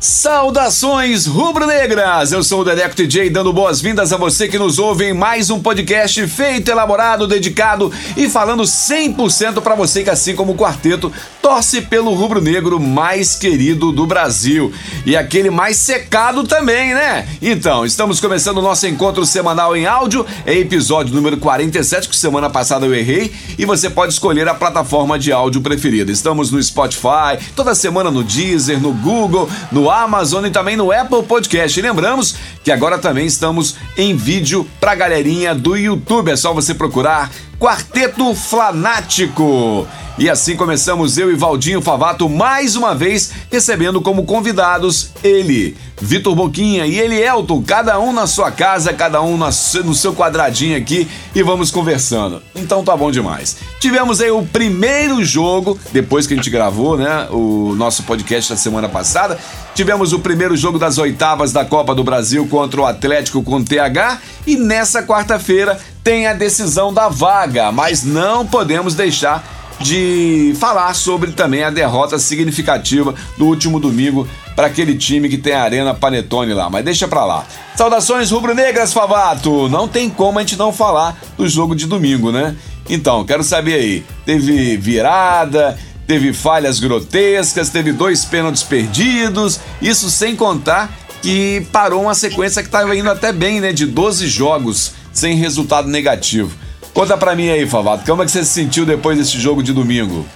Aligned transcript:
Saudações 0.00 1.26
rubro-negras! 1.26 2.32
Eu 2.32 2.42
sou 2.42 2.62
o 2.62 2.64
Dedeco 2.64 2.96
TJ 2.96 3.28
dando 3.28 3.52
boas-vindas 3.52 4.14
a 4.14 4.16
você 4.16 4.48
que 4.48 4.58
nos 4.58 4.78
ouve 4.78 5.04
em 5.04 5.12
mais 5.12 5.50
um 5.50 5.60
podcast 5.60 6.26
feito, 6.26 6.70
elaborado, 6.70 7.26
dedicado 7.26 7.92
e 8.16 8.26
falando 8.26 8.62
100% 8.62 9.60
para 9.60 9.74
você 9.74 10.02
que, 10.02 10.08
assim 10.08 10.34
como 10.34 10.52
o 10.52 10.56
quarteto, 10.56 11.12
torce 11.42 11.82
pelo 11.82 12.14
rubro-negro 12.14 12.80
mais 12.80 13.36
querido 13.36 13.92
do 13.92 14.06
Brasil 14.06 14.72
e 15.04 15.14
aquele 15.14 15.50
mais 15.50 15.76
secado 15.76 16.44
também, 16.44 16.94
né? 16.94 17.28
Então, 17.42 17.84
estamos 17.84 18.20
começando 18.20 18.56
o 18.56 18.62
nosso 18.62 18.86
encontro 18.86 19.26
semanal 19.26 19.76
em 19.76 19.84
áudio, 19.84 20.24
é 20.46 20.54
episódio 20.54 21.14
número 21.14 21.36
47, 21.36 22.08
que 22.08 22.16
semana 22.16 22.48
passada 22.48 22.86
eu 22.86 22.94
errei, 22.94 23.30
e 23.58 23.66
você 23.66 23.90
pode 23.90 24.14
escolher 24.14 24.48
a 24.48 24.54
plataforma 24.54 25.18
de 25.18 25.30
áudio 25.30 25.60
preferida. 25.60 26.10
Estamos 26.10 26.50
no 26.50 26.62
Spotify, 26.62 27.36
toda 27.54 27.74
semana 27.74 28.10
no 28.10 28.24
Deezer, 28.24 28.80
no 28.80 28.94
Google, 28.94 29.46
no 29.70 29.89
Amazon 29.90 30.46
e 30.46 30.50
também 30.50 30.76
no 30.76 30.92
Apple 30.92 31.22
Podcast. 31.24 31.78
E 31.78 31.82
lembramos 31.82 32.36
que 32.62 32.70
agora 32.70 32.98
também 32.98 33.26
estamos 33.26 33.76
em 33.96 34.16
vídeo 34.16 34.68
pra 34.80 34.94
galerinha 34.94 35.54
do 35.54 35.76
YouTube. 35.76 36.30
É 36.30 36.36
só 36.36 36.54
você 36.54 36.74
procurar 36.74 37.30
Quarteto 37.58 38.34
Flanático. 38.34 39.86
E 40.20 40.28
assim 40.28 40.54
começamos 40.54 41.16
eu 41.16 41.32
e 41.32 41.34
Valdinho 41.34 41.80
Favato 41.80 42.28
mais 42.28 42.76
uma 42.76 42.94
vez 42.94 43.32
recebendo 43.50 44.02
como 44.02 44.26
convidados 44.26 45.12
ele, 45.24 45.74
Vitor 45.98 46.34
Boquinha 46.34 46.84
e 46.84 47.00
ele 47.00 47.18
Elton, 47.18 47.62
cada 47.62 47.98
um 47.98 48.12
na 48.12 48.26
sua 48.26 48.50
casa, 48.50 48.92
cada 48.92 49.22
um 49.22 49.38
no 49.38 49.94
seu 49.94 50.12
quadradinho 50.12 50.76
aqui 50.76 51.08
e 51.34 51.42
vamos 51.42 51.70
conversando. 51.70 52.42
Então 52.54 52.84
tá 52.84 52.94
bom 52.94 53.10
demais. 53.10 53.56
Tivemos 53.80 54.20
aí 54.20 54.30
o 54.30 54.42
primeiro 54.42 55.24
jogo, 55.24 55.80
depois 55.90 56.26
que 56.26 56.34
a 56.34 56.36
gente 56.36 56.50
gravou, 56.50 56.98
né, 56.98 57.26
o 57.30 57.74
nosso 57.74 58.02
podcast 58.02 58.50
da 58.50 58.58
semana 58.58 58.90
passada, 58.90 59.38
tivemos 59.74 60.12
o 60.12 60.18
primeiro 60.18 60.54
jogo 60.54 60.78
das 60.78 60.98
oitavas 60.98 61.50
da 61.50 61.64
Copa 61.64 61.94
do 61.94 62.04
Brasil 62.04 62.46
contra 62.46 62.82
o 62.82 62.84
Atlético 62.84 63.42
com 63.42 63.64
TH 63.64 64.20
e 64.46 64.56
nessa 64.56 65.02
quarta-feira 65.02 65.80
tem 66.04 66.26
a 66.26 66.34
decisão 66.34 66.92
da 66.92 67.08
vaga, 67.08 67.72
mas 67.72 68.04
não 68.04 68.46
podemos 68.46 68.94
deixar 68.94 69.59
de 69.80 70.54
falar 70.58 70.94
sobre 70.94 71.32
também 71.32 71.64
a 71.64 71.70
derrota 71.70 72.18
significativa 72.18 73.14
do 73.38 73.46
último 73.46 73.80
domingo 73.80 74.28
para 74.54 74.66
aquele 74.66 74.94
time 74.94 75.28
que 75.28 75.38
tem 75.38 75.54
a 75.54 75.62
Arena 75.62 75.94
Panetone 75.94 76.52
lá, 76.52 76.68
mas 76.68 76.84
deixa 76.84 77.08
pra 77.08 77.24
lá. 77.24 77.46
Saudações 77.74 78.30
rubro-negras, 78.30 78.92
Favato! 78.92 79.68
Não 79.68 79.88
tem 79.88 80.10
como 80.10 80.38
a 80.38 80.42
gente 80.42 80.56
não 80.56 80.72
falar 80.72 81.18
do 81.36 81.48
jogo 81.48 81.74
de 81.74 81.86
domingo, 81.86 82.30
né? 82.30 82.54
Então, 82.88 83.24
quero 83.24 83.42
saber 83.42 83.74
aí, 83.74 84.04
teve 84.26 84.76
virada, 84.76 85.78
teve 86.06 86.32
falhas 86.32 86.78
grotescas, 86.78 87.70
teve 87.70 87.92
dois 87.92 88.24
pênaltis 88.24 88.62
perdidos, 88.62 89.60
isso 89.80 90.10
sem 90.10 90.36
contar 90.36 90.92
que 91.22 91.66
parou 91.72 92.02
uma 92.02 92.14
sequência 92.14 92.62
que 92.62 92.68
estava 92.68 92.96
indo 92.96 93.10
até 93.10 93.32
bem, 93.32 93.60
né? 93.60 93.72
De 93.72 93.86
12 93.86 94.26
jogos 94.28 94.92
sem 95.12 95.36
resultado 95.36 95.88
negativo. 95.88 96.50
Conta 96.92 97.16
pra 97.16 97.34
mim 97.36 97.50
aí, 97.50 97.66
Favato, 97.66 98.04
como 98.04 98.22
é 98.22 98.24
que 98.24 98.30
você 98.30 98.44
se 98.44 98.50
sentiu 98.50 98.84
depois 98.84 99.18
desse 99.18 99.38
jogo 99.38 99.62
de 99.62 99.72
domingo? 99.72 100.26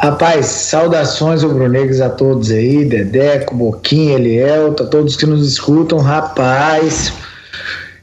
Rapaz, 0.00 0.46
saudações 0.46 1.42
rubro-negros 1.42 2.00
a 2.00 2.10
todos 2.10 2.50
aí, 2.50 2.84
Dedeco, 2.84 3.54
Boquinha, 3.54 4.14
Eliel, 4.14 4.74
a 4.78 4.84
todos 4.84 5.14
que 5.16 5.24
nos 5.26 5.46
escutam. 5.46 5.98
Rapaz, 5.98 7.12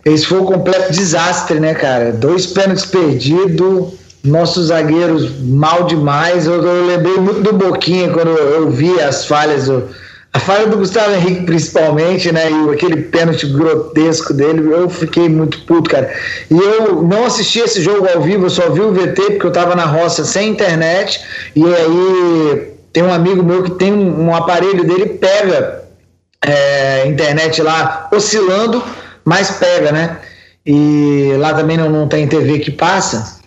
esse 0.06 0.26
foi 0.26 0.40
um 0.40 0.46
completo 0.46 0.94
desastre, 0.94 1.60
né, 1.60 1.74
cara? 1.74 2.14
Dois 2.14 2.48
pênaltis 2.48 2.86
perdidos, 2.86 3.94
nossos 4.24 4.68
zagueiros 4.68 5.42
mal 5.42 5.84
demais. 5.88 6.46
Eu, 6.46 6.64
eu 6.64 6.86
lembrei 6.86 7.18
muito 7.18 7.44
do 7.44 7.54
Boquinha 7.54 8.10
quando 8.10 8.30
eu 8.30 8.70
vi 8.72 9.00
as 9.02 9.26
falhas 9.26 9.66
do 9.66 9.90
a 10.40 10.42
falha 10.42 10.68
do 10.68 10.78
Gustavo 10.78 11.14
Henrique, 11.14 11.44
principalmente, 11.44 12.32
né? 12.32 12.50
E 12.50 12.74
aquele 12.74 13.04
pênalti 13.04 13.46
grotesco 13.46 14.34
dele, 14.34 14.72
eu 14.72 14.90
fiquei 14.90 15.28
muito 15.28 15.60
puto, 15.64 15.90
cara. 15.90 16.10
E 16.50 16.58
eu 16.58 17.04
não 17.04 17.26
assisti 17.26 17.60
esse 17.60 17.82
jogo 17.82 18.08
ao 18.08 18.22
vivo, 18.22 18.46
eu 18.46 18.50
só 18.50 18.70
vi 18.70 18.80
o 18.80 18.94
VT 18.94 19.22
porque 19.32 19.48
eu 19.48 19.52
tava 19.52 19.76
na 19.76 19.84
roça 19.84 20.24
sem 20.24 20.50
internet. 20.50 21.22
E 21.54 21.66
aí 21.66 22.74
tem 22.94 23.04
um 23.04 23.12
amigo 23.12 23.44
meu 23.44 23.64
que 23.64 23.72
tem 23.72 23.94
um 23.94 24.34
aparelho 24.34 24.86
dele, 24.86 25.08
pega 25.08 25.84
é, 26.42 27.06
internet 27.06 27.62
lá 27.62 28.08
oscilando, 28.14 28.82
mas 29.26 29.52
pega, 29.52 29.92
né? 29.92 30.20
E 30.66 31.34
lá 31.38 31.54
também 31.54 31.76
não, 31.76 31.90
não 31.90 32.08
tem 32.08 32.28
TV 32.28 32.60
que 32.60 32.72
passa. 32.72 33.39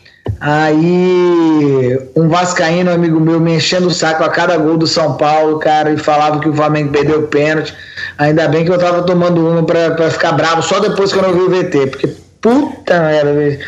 Aí 0.44 2.00
um 2.16 2.28
vascaíno 2.28 2.90
amigo 2.90 3.20
meu 3.20 3.38
me 3.38 3.54
enchendo 3.54 3.86
o 3.86 3.92
saco 3.92 4.24
a 4.24 4.28
cada 4.28 4.56
gol 4.56 4.76
do 4.76 4.88
São 4.88 5.16
Paulo, 5.16 5.60
cara, 5.60 5.92
e 5.92 5.96
falava 5.96 6.40
que 6.40 6.48
o 6.48 6.52
Flamengo 6.52 6.90
perdeu 6.90 7.20
o 7.20 7.28
pênalti. 7.28 7.72
Ainda 8.18 8.48
bem 8.48 8.64
que 8.64 8.72
eu 8.72 8.78
tava 8.78 9.04
tomando 9.04 9.48
uma 9.48 9.62
pra, 9.64 9.92
pra 9.92 10.10
ficar 10.10 10.32
bravo 10.32 10.60
só 10.60 10.80
depois 10.80 11.12
que 11.12 11.18
eu 11.20 11.22
não 11.22 11.32
vi 11.32 11.42
o 11.42 11.48
VT, 11.48 11.86
porque 11.86 12.08
puta 12.40 13.00
merda, 13.02 13.60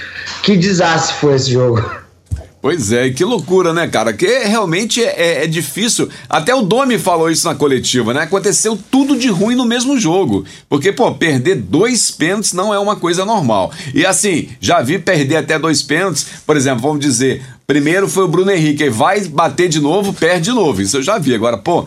que 0.42 0.56
desastre 0.56 1.14
foi 1.14 1.36
esse 1.36 1.52
jogo. 1.52 2.03
Pois 2.64 2.92
é, 2.92 3.10
que 3.10 3.22
loucura, 3.22 3.74
né, 3.74 3.86
cara? 3.86 4.14
Que 4.14 4.38
realmente 4.38 5.04
é, 5.04 5.08
é, 5.08 5.44
é, 5.44 5.46
difícil. 5.46 6.08
Até 6.26 6.54
o 6.54 6.62
Domi 6.62 6.98
falou 6.98 7.30
isso 7.30 7.46
na 7.46 7.54
coletiva, 7.54 8.14
né? 8.14 8.22
Aconteceu 8.22 8.74
tudo 8.90 9.18
de 9.18 9.28
ruim 9.28 9.54
no 9.54 9.66
mesmo 9.66 10.00
jogo. 10.00 10.46
Porque, 10.66 10.90
pô, 10.90 11.14
perder 11.14 11.56
dois 11.56 12.10
pênaltis 12.10 12.54
não 12.54 12.72
é 12.72 12.78
uma 12.78 12.96
coisa 12.96 13.22
normal. 13.26 13.70
E 13.92 14.06
assim, 14.06 14.48
já 14.62 14.80
vi 14.80 14.98
perder 14.98 15.36
até 15.36 15.58
dois 15.58 15.82
pênaltis. 15.82 16.26
Por 16.46 16.56
exemplo, 16.56 16.80
vamos 16.80 17.00
dizer, 17.00 17.42
primeiro 17.66 18.08
foi 18.08 18.24
o 18.24 18.28
Bruno 18.28 18.50
Henrique, 18.50 18.88
vai 18.88 19.20
bater 19.26 19.68
de 19.68 19.78
novo, 19.78 20.14
perde 20.14 20.44
de 20.44 20.52
novo. 20.52 20.80
Isso 20.80 20.96
eu 20.96 21.02
já 21.02 21.18
vi. 21.18 21.34
Agora, 21.34 21.58
pô, 21.58 21.84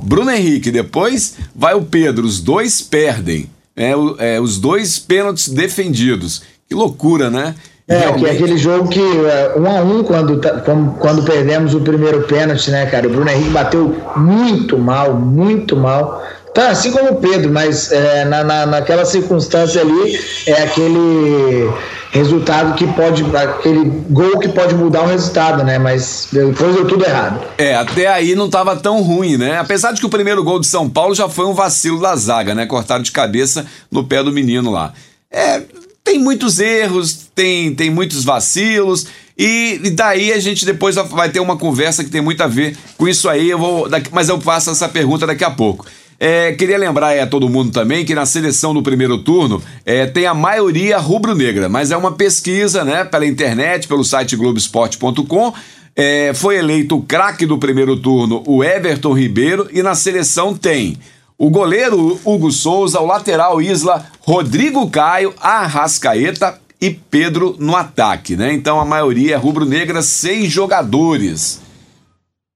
Bruno 0.00 0.30
Henrique, 0.30 0.70
depois 0.70 1.38
vai 1.56 1.74
o 1.74 1.82
Pedro, 1.82 2.24
os 2.24 2.40
dois 2.40 2.80
perdem. 2.80 3.50
É, 3.74 3.94
é, 4.18 4.40
os 4.40 4.58
dois 4.58 4.96
pênaltis 4.96 5.48
defendidos. 5.48 6.42
Que 6.68 6.74
loucura, 6.76 7.28
né? 7.28 7.56
É, 7.90 8.12
que 8.12 8.24
é 8.24 8.30
aquele 8.30 8.56
jogo 8.56 8.88
que 8.88 9.00
é, 9.00 9.54
um 9.58 9.66
a 9.66 9.82
um 9.82 10.04
quando, 10.04 10.38
tá, 10.38 10.62
quando 11.00 11.24
perdemos 11.24 11.74
o 11.74 11.80
primeiro 11.80 12.22
pênalti, 12.22 12.70
né, 12.70 12.86
cara? 12.86 13.08
O 13.08 13.10
Bruno 13.10 13.28
Henrique 13.28 13.50
bateu 13.50 13.96
muito 14.14 14.78
mal, 14.78 15.14
muito 15.14 15.76
mal. 15.76 16.22
Tá, 16.54 16.68
assim 16.68 16.92
como 16.92 17.10
o 17.10 17.16
Pedro, 17.16 17.50
mas 17.52 17.90
é, 17.90 18.24
na, 18.24 18.44
na, 18.44 18.66
naquela 18.66 19.04
circunstância 19.04 19.80
ali 19.80 20.16
é 20.46 20.62
aquele 20.62 21.68
resultado 22.12 22.74
que 22.74 22.86
pode, 22.92 23.24
aquele 23.36 23.84
gol 24.08 24.38
que 24.38 24.48
pode 24.48 24.74
mudar 24.74 25.02
o 25.02 25.06
resultado, 25.06 25.64
né? 25.64 25.78
Mas 25.78 26.28
depois 26.30 26.76
deu 26.76 26.86
tudo 26.86 27.04
errado. 27.04 27.40
É, 27.58 27.74
até 27.74 28.06
aí 28.06 28.36
não 28.36 28.46
estava 28.46 28.76
tão 28.76 29.02
ruim, 29.02 29.36
né? 29.36 29.58
Apesar 29.58 29.92
de 29.92 30.00
que 30.00 30.06
o 30.06 30.10
primeiro 30.10 30.44
gol 30.44 30.60
de 30.60 30.66
São 30.68 30.88
Paulo 30.88 31.12
já 31.12 31.28
foi 31.28 31.46
um 31.46 31.54
vacilo 31.54 32.00
da 32.00 32.14
zaga, 32.14 32.54
né? 32.54 32.66
Cortaram 32.66 33.02
de 33.02 33.10
cabeça 33.10 33.66
no 33.90 34.04
pé 34.04 34.22
do 34.22 34.32
menino 34.32 34.70
lá. 34.70 34.92
É, 35.30 35.62
tem 36.10 36.18
muitos 36.18 36.58
erros, 36.58 37.28
tem, 37.36 37.72
tem 37.72 37.88
muitos 37.88 38.24
vacilos, 38.24 39.06
e, 39.38 39.80
e, 39.84 39.90
daí 39.90 40.32
a 40.32 40.40
gente 40.40 40.66
depois 40.66 40.96
vai 40.96 41.28
ter 41.28 41.38
uma 41.38 41.56
conversa 41.56 42.02
que 42.02 42.10
tem 42.10 42.20
muito 42.20 42.42
a 42.42 42.48
ver 42.48 42.76
com 42.98 43.06
isso 43.06 43.28
aí, 43.28 43.48
eu 43.48 43.58
vou, 43.58 43.88
mas 44.10 44.28
eu 44.28 44.40
faço 44.40 44.70
essa 44.70 44.88
pergunta 44.88 45.24
daqui 45.24 45.44
a 45.44 45.50
pouco. 45.50 45.86
É, 46.18 46.52
queria 46.52 46.76
lembrar 46.76 47.16
a 47.16 47.26
todo 47.28 47.48
mundo 47.48 47.70
também 47.70 48.04
que 48.04 48.12
na 48.14 48.26
seleção 48.26 48.74
do 48.74 48.82
primeiro 48.82 49.18
turno 49.18 49.62
é, 49.86 50.04
tem 50.04 50.26
a 50.26 50.34
maioria 50.34 50.98
rubro-negra, 50.98 51.68
mas 51.68 51.92
é 51.92 51.96
uma 51.96 52.12
pesquisa 52.12 52.84
né, 52.84 53.04
pela 53.04 53.24
internet, 53.24 53.86
pelo 53.86 54.04
site 54.04 54.34
Globoesporte.com. 54.34 55.54
É, 55.94 56.32
foi 56.34 56.56
eleito 56.56 56.96
o 56.96 57.02
craque 57.02 57.46
do 57.46 57.56
primeiro 57.56 57.96
turno 57.96 58.42
o 58.46 58.64
Everton 58.64 59.12
Ribeiro 59.12 59.68
e 59.72 59.80
na 59.80 59.94
seleção 59.94 60.54
tem 60.54 60.98
o 61.40 61.48
goleiro 61.48 62.20
Hugo 62.22 62.50
Souza, 62.50 63.00
o 63.00 63.06
lateral 63.06 63.62
Isla, 63.62 64.04
Rodrigo 64.20 64.90
Caio, 64.90 65.32
Arrascaeta 65.40 66.58
e 66.78 66.90
Pedro 66.90 67.56
no 67.58 67.74
ataque, 67.74 68.36
né? 68.36 68.52
Então 68.52 68.78
a 68.78 68.84
maioria 68.84 69.36
é 69.36 69.38
rubro-negra, 69.38 70.02
seis 70.02 70.52
jogadores. 70.52 71.62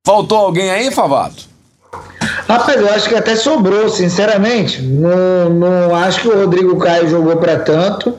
Faltou 0.06 0.36
alguém 0.36 0.70
aí, 0.70 0.90
Favato? 0.90 1.44
Rapaz, 2.46 2.78
eu 2.78 2.92
acho 2.92 3.08
que 3.08 3.14
até 3.14 3.34
sobrou, 3.36 3.88
sinceramente. 3.88 4.82
Não, 4.82 5.48
não 5.48 5.96
acho 5.96 6.20
que 6.20 6.28
o 6.28 6.38
Rodrigo 6.40 6.76
Caio 6.76 7.08
jogou 7.08 7.36
para 7.38 7.60
tanto. 7.60 8.18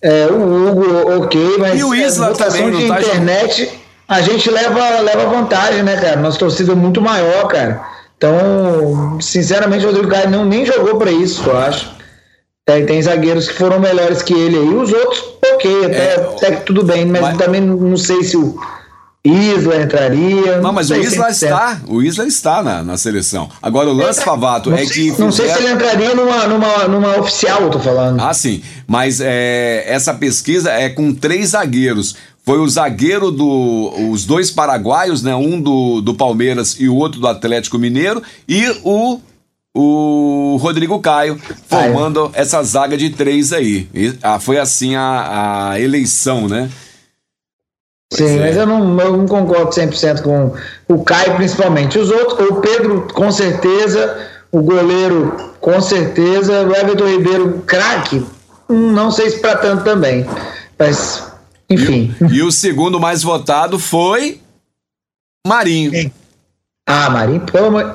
É, 0.00 0.26
o 0.26 0.68
Hugo, 0.68 1.24
ok, 1.24 1.58
mas 1.58 1.80
e 1.80 1.82
o 1.82 1.92
Isla 1.92 2.30
a 2.30 2.34
também, 2.34 2.70
de 2.70 2.86
tá 2.86 3.00
internet, 3.00 3.64
jogando? 3.64 3.78
a 4.06 4.20
gente 4.20 4.48
leva, 4.48 5.00
leva 5.00 5.26
vantagem, 5.26 5.82
né, 5.82 5.96
cara? 5.96 6.20
Nossa 6.20 6.38
torcida 6.38 6.70
é 6.70 6.76
muito 6.76 7.00
maior, 7.00 7.48
cara. 7.48 8.01
Então, 8.22 9.20
sinceramente, 9.20 9.84
o 9.84 9.88
Rodrigo 9.88 10.08
Caio 10.08 10.30
não, 10.30 10.44
nem 10.44 10.64
jogou 10.64 10.96
para 10.96 11.10
isso, 11.10 11.42
eu 11.44 11.58
acho. 11.58 11.90
Tem, 12.64 12.86
tem, 12.86 13.02
zagueiros 13.02 13.48
que 13.48 13.54
foram 13.54 13.80
melhores 13.80 14.22
que 14.22 14.32
ele 14.32 14.56
aí. 14.56 14.74
Os 14.74 14.92
outros, 14.92 15.24
ok, 15.52 15.86
até, 15.86 15.96
é, 15.96 16.14
até 16.14 16.50
tudo 16.52 16.84
bem, 16.84 17.04
mas, 17.04 17.20
mas, 17.20 17.36
também 17.36 17.60
não 17.60 17.96
sei 17.96 18.22
se 18.22 18.36
o, 18.36 18.56
Isla 19.24 19.82
entraria. 19.82 20.60
Não, 20.60 20.72
mas 20.72 20.90
o 20.90 20.96
Isla 20.96 21.30
está, 21.30 21.80
o 21.86 22.02
Isla 22.02 22.26
está 22.26 22.60
na, 22.60 22.82
na 22.82 22.96
seleção. 22.96 23.48
Agora 23.62 23.88
o 23.88 23.92
lance, 23.92 24.20
Favato, 24.22 24.70
não 24.70 24.76
é 24.76 24.84
sei, 24.84 25.12
que. 25.12 25.20
Não 25.20 25.30
sei 25.30 25.48
se 25.48 25.58
ele 25.58 25.72
entraria 25.72 26.14
numa, 26.14 26.46
numa, 26.48 26.88
numa 26.88 27.20
oficial, 27.20 27.62
eu 27.62 27.70
tô 27.70 27.78
falando. 27.78 28.20
Ah, 28.20 28.34
sim. 28.34 28.62
Mas 28.86 29.20
é, 29.20 29.84
essa 29.86 30.12
pesquisa 30.12 30.72
é 30.72 30.88
com 30.88 31.14
três 31.14 31.50
zagueiros. 31.50 32.16
Foi 32.44 32.58
o 32.58 32.68
zagueiro 32.68 33.30
do. 33.30 34.10
Os 34.10 34.26
dois 34.26 34.50
paraguaios, 34.50 35.22
né? 35.22 35.34
Um 35.34 35.60
do, 35.60 36.00
do 36.00 36.14
Palmeiras 36.14 36.76
e 36.78 36.88
o 36.88 36.96
outro 36.96 37.20
do 37.20 37.28
Atlético 37.28 37.78
Mineiro. 37.78 38.22
E 38.48 38.64
o 38.82 39.20
o 39.74 40.58
Rodrigo 40.60 41.00
Caio, 41.00 41.40
formando 41.66 42.30
essa 42.34 42.62
zaga 42.62 42.96
de 42.96 43.10
três 43.10 43.52
aí. 43.52 43.88
E, 43.94 44.12
ah, 44.22 44.38
foi 44.38 44.58
assim 44.58 44.94
a, 44.94 45.70
a 45.70 45.80
eleição, 45.80 46.46
né? 46.46 46.70
Sim, 48.12 48.40
mas 48.40 48.54
eu 48.54 48.66
não, 48.66 49.00
eu 49.00 49.16
não 49.16 49.26
concordo 49.26 49.70
100% 49.70 50.20
com 50.20 50.54
o 50.86 51.02
Caio, 51.02 51.34
principalmente. 51.36 51.98
Os 51.98 52.10
outros, 52.10 52.50
o 52.50 52.56
Pedro, 52.56 53.08
com 53.14 53.32
certeza, 53.32 54.28
o 54.50 54.60
goleiro, 54.60 55.34
com 55.58 55.80
certeza, 55.80 56.66
o 56.66 56.76
Everton 56.76 57.06
Ribeiro, 57.06 57.62
craque, 57.66 58.22
não 58.68 59.10
sei 59.10 59.30
se 59.30 59.38
para 59.38 59.56
tanto 59.56 59.84
também. 59.84 60.26
Mas, 60.78 61.31
enfim. 61.74 62.14
E, 62.30 62.36
e, 62.36 62.42
o 62.42 62.52
segundo 62.52 63.00
mais 63.00 63.22
votado 63.22 63.78
foi 63.78 64.40
Marinho. 65.46 66.10
Ah, 66.86 67.10
Marinho, 67.10 67.42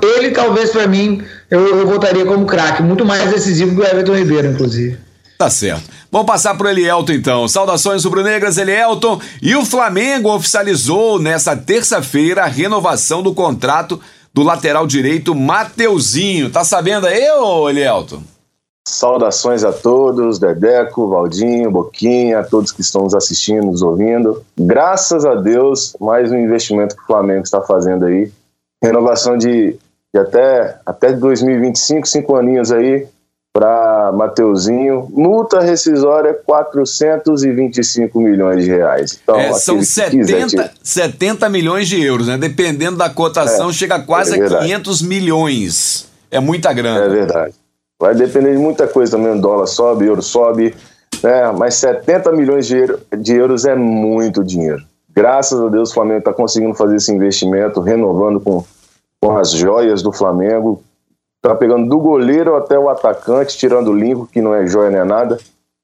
ele 0.02 0.32
talvez 0.32 0.72
para 0.72 0.88
mim, 0.88 1.22
eu, 1.52 1.80
eu 1.80 1.88
votaria 1.88 2.26
como 2.26 2.46
craque, 2.46 2.82
muito 2.82 3.06
mais 3.06 3.30
decisivo 3.30 3.76
que 3.76 3.82
o 3.82 3.86
Everton 3.86 4.16
Ribeiro, 4.16 4.52
inclusive. 4.52 4.98
Tá 5.38 5.50
certo. 5.50 5.84
Vamos 6.12 6.26
passar 6.26 6.56
pro 6.56 6.68
Elielton 6.68 7.14
então. 7.14 7.48
Saudações 7.48 8.04
rubro-negras, 8.04 8.58
Elielton. 8.58 9.22
E 9.42 9.56
o 9.56 9.66
Flamengo 9.66 10.34
oficializou 10.34 11.20
nessa 11.20 11.56
terça-feira 11.56 12.44
a 12.44 12.48
renovação 12.48 13.22
do 13.22 13.34
contrato 13.34 14.02
do 14.34 14.42
lateral 14.42 14.88
direito 14.88 15.36
Mateuzinho. 15.36 16.50
Tá 16.50 16.64
sabendo 16.64 17.06
aí, 17.06 17.30
ô 17.32 17.70
Elielton? 17.70 18.24
Saudações 18.88 19.66
a 19.66 19.74
todos, 19.74 20.40
Dedeco, 20.40 21.10
Valdinho, 21.10 21.70
Boquinha, 21.70 22.40
a 22.40 22.44
todos 22.44 22.72
que 22.72 22.80
estão 22.80 23.04
nos 23.04 23.14
assistindo, 23.14 23.66
nos 23.66 23.82
ouvindo. 23.82 24.46
Graças 24.58 25.26
a 25.26 25.36
Deus, 25.36 25.94
mais 26.00 26.32
um 26.32 26.38
investimento 26.38 26.96
que 26.96 27.04
o 27.04 27.06
Flamengo 27.06 27.44
está 27.44 27.62
fazendo 27.62 28.06
aí. 28.06 28.32
Renovação 28.82 29.38
de, 29.38 29.78
de 30.14 30.20
até, 30.20 30.78
até 30.86 31.12
2025, 31.12 32.08
cinco 32.08 32.38
aninhos 32.38 32.72
aí, 32.72 33.06
para 33.54 34.14
Mateuzinho. 34.14 35.10
Multa 35.12 35.60
rescisória 35.60 36.34
425 36.34 38.22
milhões 38.22 38.64
de 38.64 38.70
reais. 38.70 39.20
Então, 39.22 39.36
é, 39.38 39.52
são 39.56 39.84
70, 39.84 40.72
70 40.82 41.50
milhões 41.50 41.90
de 41.90 42.02
euros, 42.02 42.28
né? 42.28 42.38
Dependendo 42.38 42.96
da 42.96 43.10
cotação, 43.10 43.70
é, 43.70 43.74
chega 43.74 44.00
quase 44.00 44.40
é 44.40 44.46
a 44.46 44.60
500 44.60 45.02
milhões. 45.02 46.08
É 46.32 46.40
muita 46.40 46.72
grana. 46.72 47.04
É 47.04 47.10
verdade. 47.10 47.54
Vai 48.00 48.16
depender 48.16 48.54
de 48.54 48.60
muita 48.60 48.88
coisa 48.88 49.18
também. 49.18 49.38
O 49.38 49.42
dólar 49.42 49.68
sobe, 49.68 50.06
o 50.06 50.08
euro 50.08 50.22
sobe. 50.22 50.76
Né? 51.24 51.52
Mas 51.58 51.76
70 51.76 52.32
milhões 52.32 52.68
de, 52.68 52.78
euro, 52.78 53.00
de 53.18 53.34
euros 53.34 53.66
é 53.66 53.76
muito 53.76 54.44
dinheiro. 54.44 54.84
Graças 55.10 55.60
a 55.60 55.68
Deus 55.68 55.90
o 55.92 55.94
Flamengo 55.94 56.20
está 56.20 56.34
conseguindo 56.34 56.76
fazer 56.76 56.98
esse 56.98 57.12
investimento, 57.12 57.82
renovando 57.82 58.40
com, 58.40 58.64
com 59.20 59.36
as 59.36 59.52
joias 59.52 60.04
do 60.04 60.12
Flamengo, 60.12 60.84
Tá 61.42 61.56
pegando 61.56 61.88
do 61.88 62.00
goleiro 62.00 62.56
até 62.56 62.78
o 62.78 62.90
atacante, 62.90 63.58
tirando 63.58 63.92
o 63.92 63.96
Lincoln, 63.96 64.26
que 64.26 64.42
não 64.42 64.54
é 64.54 64.66
joia 64.68 64.90
nem 64.90 65.00
é 65.00 65.04
nada, 65.06 65.38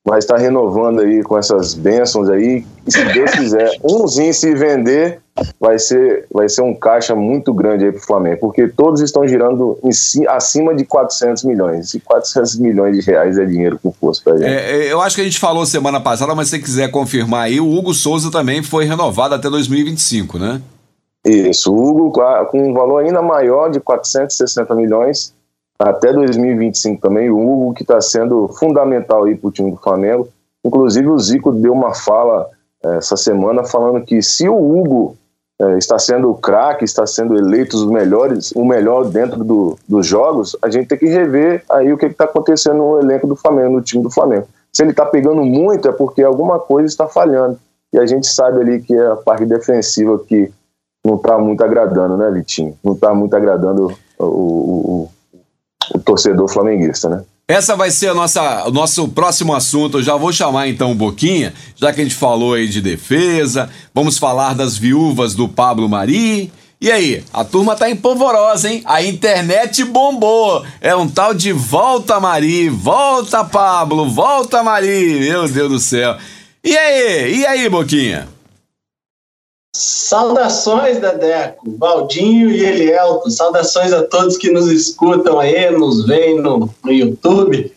mas 0.06 0.26
está 0.26 0.36
renovando 0.36 1.00
aí 1.00 1.22
com 1.24 1.38
essas 1.38 1.74
bênçãos 1.74 2.30
aí. 2.30 2.66
E 2.86 2.92
se 2.92 3.06
Deus 3.14 3.32
quiser, 3.32 3.72
umzinho 3.82 4.34
se 4.34 4.54
vender, 4.54 5.22
vai 5.60 5.80
ser, 5.80 6.28
vai 6.32 6.48
ser 6.48 6.62
um 6.62 6.76
caixa 6.76 7.16
muito 7.16 7.54
grande 7.54 7.86
aí 7.86 7.92
pro 7.92 8.02
Flamengo, 8.02 8.38
porque 8.40 8.68
todos 8.68 9.02
estão 9.02 9.28
girando 9.28 9.80
em, 9.84 10.28
acima 10.28 10.76
de 10.76 10.86
400 10.86 11.44
milhões. 11.44 11.94
E 11.94 12.00
400 12.00 12.58
milhões 12.58 12.96
de 12.98 13.04
reais 13.04 13.38
é 13.38 13.46
dinheiro 13.46 13.80
com 13.82 13.92
força 13.92 14.22
pra 14.24 14.38
gente. 14.38 14.48
É, 14.48 14.72
é, 14.72 14.92
eu 14.92 15.02
acho 15.02 15.16
que 15.16 15.22
a 15.22 15.26
gente 15.26 15.40
falou 15.40 15.66
semana 15.66 16.00
passada, 16.00 16.36
mas 16.36 16.50
se 16.50 16.58
você 16.58 16.62
quiser 16.62 16.92
confirmar 16.92 17.46
aí, 17.46 17.60
o 17.60 17.70
Hugo 17.70 17.94
Souza 17.94 18.30
também 18.32 18.62
foi 18.62 18.86
renovado 18.86 19.34
até 19.34 19.50
2025, 19.50 20.38
né? 20.38 20.62
Isso, 21.26 21.74
o 21.74 21.82
Hugo 21.82 22.12
com 22.52 22.70
um 22.70 22.74
valor 22.74 23.04
ainda 23.04 23.22
maior 23.22 23.70
de 23.70 23.80
460 23.80 24.76
milhões 24.76 25.34
até 25.80 26.12
2025 26.12 27.02
também. 27.02 27.30
O 27.30 27.40
Hugo, 27.40 27.74
que 27.74 27.84
está 27.84 28.00
sendo 28.02 28.48
fundamental 28.60 29.24
aí 29.24 29.36
para 29.36 29.48
o 29.48 29.52
time 29.52 29.72
do 29.72 29.78
Flamengo. 29.78 30.28
Inclusive, 30.64 31.08
o 31.08 31.18
Zico 31.18 31.52
deu 31.52 31.74
uma 31.74 31.94
fala 31.94 32.50
é, 32.84 32.98
essa 32.98 33.16
semana 33.16 33.64
falando 33.64 34.04
que 34.04 34.22
se 34.22 34.48
o 34.48 34.56
Hugo 34.56 35.18
é, 35.62 35.78
está 35.78 36.00
sendo 36.00 36.34
craque, 36.36 36.84
está 36.84 37.06
sendo 37.06 37.38
eleito 37.38 37.76
os 37.76 37.86
melhores, 37.86 38.52
o 38.54 38.66
melhor 38.66 39.06
dentro 39.06 39.44
do, 39.44 39.78
dos 39.88 40.06
jogos, 40.06 40.56
a 40.62 40.70
gente 40.70 40.88
tem 40.88 40.98
que 40.98 41.08
rever 41.08 41.64
aí 41.70 41.92
o 41.94 41.98
que 41.98 42.08
está 42.08 42.26
acontecendo 42.26 42.78
no 42.78 43.00
elenco 43.00 43.28
do 43.28 43.36
Flamengo, 43.36 43.74
no 43.74 43.82
time 43.82 44.04
do 44.04 44.10
Flamengo. 44.10 44.48
Se 44.72 44.84
ele 44.84 44.92
está 44.92 45.06
pegando 45.06 45.44
muito, 45.44 45.88
é 45.88 45.92
porque 45.92 46.24
alguma 46.24 46.60
coisa 46.60 46.88
está 46.88 47.08
falhando. 47.08 47.60
E 47.92 48.00
a 48.00 48.06
gente 48.08 48.26
sabe 48.26 48.60
ali 48.60 48.82
que 48.82 48.96
é 48.96 49.08
a 49.08 49.16
parte 49.16 49.46
defensiva 49.46 50.18
que 50.18 50.52
não 51.06 51.16
está 51.16 51.38
muito 51.38 51.64
agradando, 51.64 52.18
né, 52.18 52.32
Vitinho? 52.32 52.76
Não 52.84 52.94
está 52.94 53.14
muito 53.14 53.36
agradando 53.36 53.94
o, 54.18 54.26
o, 54.26 55.10
o 55.94 56.00
torcedor 56.00 56.50
flamenguista, 56.50 57.10
né? 57.10 57.24
Essa 57.54 57.76
vai 57.76 57.92
ser 57.92 58.08
a 58.08 58.14
nossa, 58.16 58.68
o 58.68 58.72
nosso 58.72 59.08
próximo 59.10 59.54
assunto. 59.54 60.00
Eu 60.00 60.04
já 60.04 60.16
vou 60.16 60.34
chamar 60.34 60.68
então 60.70 60.90
um 60.90 60.96
Boquinha, 60.96 61.54
já 61.76 61.94
que 61.94 62.02
a 62.02 62.04
gente 62.04 62.16
falou 62.16 62.56
aí 62.56 62.68
de 62.68 62.82
defesa. 62.82 63.70
Vamos 63.94 64.18
falar 64.18 64.56
das 64.56 64.76
viúvas 64.76 65.36
do 65.36 65.48
Pablo 65.48 65.88
Mari. 65.88 66.52
E 66.82 66.92
aí, 66.92 67.24
a 67.32 67.44
turma 67.44 67.76
tá 67.76 67.88
empolvorosa, 67.88 68.72
hein? 68.72 68.82
A 68.86 69.04
internet 69.04 69.84
bombou. 69.84 70.66
É 70.82 70.96
um 70.96 71.08
tal 71.08 71.32
de 71.32 71.54
volta 71.54 72.20
Mari, 72.20 72.70
volta 72.70 73.46
Pablo, 73.46 74.10
volta 74.10 74.64
Mari. 74.64 75.20
Meu 75.20 75.48
Deus 75.48 75.70
do 75.70 75.80
céu. 75.80 76.18
E 76.64 76.76
aí, 76.76 77.36
e 77.36 77.46
aí, 77.46 77.70
Boquinha? 77.70 78.33
Saudações, 79.76 81.00
Dedeco, 81.00 81.76
Valdinho 81.78 82.52
e 82.52 82.64
Elielto. 82.64 83.32
Saudações 83.32 83.92
a 83.92 84.04
todos 84.04 84.38
que 84.38 84.52
nos 84.52 84.72
escutam 84.72 85.40
aí, 85.40 85.72
nos 85.72 86.06
veem 86.06 86.40
no, 86.40 86.70
no 86.84 86.92
YouTube. 86.92 87.74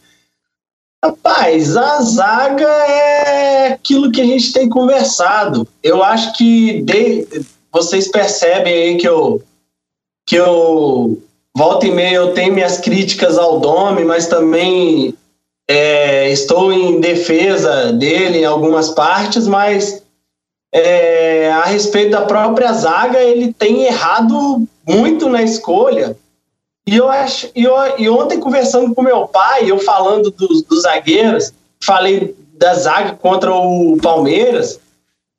Rapaz, 1.03 1.77
a 1.77 2.03
zaga 2.03 2.69
é 2.69 3.69
aquilo 3.69 4.11
que 4.11 4.21
a 4.21 4.25
gente 4.25 4.53
tem 4.53 4.69
conversado. 4.69 5.67
Eu 5.83 6.03
acho 6.03 6.37
que 6.37 6.83
de, 6.83 7.27
vocês 7.73 8.09
percebem 8.09 8.75
aí 8.75 8.97
que 8.97 9.09
eu, 9.09 9.43
que 10.27 10.37
eu 10.37 11.23
volta 11.57 11.87
e 11.87 11.91
meia 11.91 12.17
eu 12.17 12.35
tenho 12.35 12.53
minhas 12.53 12.79
críticas 12.79 13.39
ao 13.39 13.61
Dome, 13.61 14.05
mas 14.05 14.27
também 14.27 15.15
é, 15.69 16.31
estou 16.31 16.73
em 16.73 17.01
defesa 17.01 17.93
dele 17.93 18.39
em 18.41 18.45
algumas 18.45 18.91
partes, 18.91 19.47
mas 19.47 20.03
é, 20.77 21.51
a 21.51 21.65
respeito 21.65 22.11
da 22.11 22.27
própria 22.27 22.71
zaga, 22.75 23.19
ele 23.19 23.51
tem 23.51 23.85
errado 23.85 24.69
muito 24.87 25.27
na 25.27 25.43
escolha. 25.43 26.15
E 26.87 26.97
eu 26.97 27.09
acho, 27.09 27.51
e, 27.57 27.65
eu, 27.65 27.75
e 27.99 28.09
ontem 28.11 28.39
conversando 28.39 28.95
com 28.95 29.01
meu 29.01 29.27
pai, 29.27 29.71
eu 29.71 29.79
falando 29.79 30.31
dos, 30.31 30.83
zagueiros, 30.83 31.51
falei 31.83 32.37
da 32.59 32.75
zaga 32.75 33.13
contra 33.13 33.55
o 33.55 33.97
Palmeiras, 34.03 34.79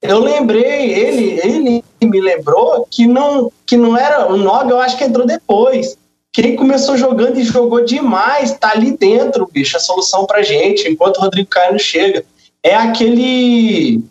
eu 0.01 0.20
lembrei, 0.20 0.91
ele, 0.91 1.39
ele 1.44 1.84
me 2.01 2.20
lembrou 2.20 2.88
que 2.89 3.06
não, 3.06 3.51
que 3.65 3.77
não 3.77 3.96
era 3.96 4.32
o 4.32 4.38
Noga, 4.38 4.72
eu 4.72 4.79
acho 4.79 4.98
que 4.98 5.03
entrou 5.03 5.25
depois. 5.25 5.98
Quem 6.34 6.56
começou 6.56 6.98
jogando 6.98 7.39
e 7.39 7.44
jogou 7.44 7.86
demais, 7.86 8.53
tá 8.58 8.72
ali 8.72 8.98
dentro, 8.98 9.48
bicho, 9.51 9.77
a 9.77 9.79
solução 9.79 10.25
pra 10.25 10.41
gente, 10.41 10.89
enquanto 10.89 11.17
o 11.17 11.22
Rodrigo 11.22 11.50
Caio 11.50 11.74
não 11.74 11.79
chega. 11.79 12.25
É 12.63 12.75
aquele 12.75 14.03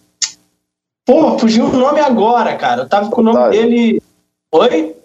Pô, 1.06 1.38
fugiu 1.38 1.66
o 1.66 1.72
nome 1.72 2.00
agora, 2.00 2.56
cara. 2.56 2.82
Eu 2.82 2.88
tava 2.88 3.08
com 3.10 3.20
Otávio. 3.20 3.30
o 3.30 3.44
nome 3.44 3.56
dele. 3.56 4.02
Oi? 4.50 4.96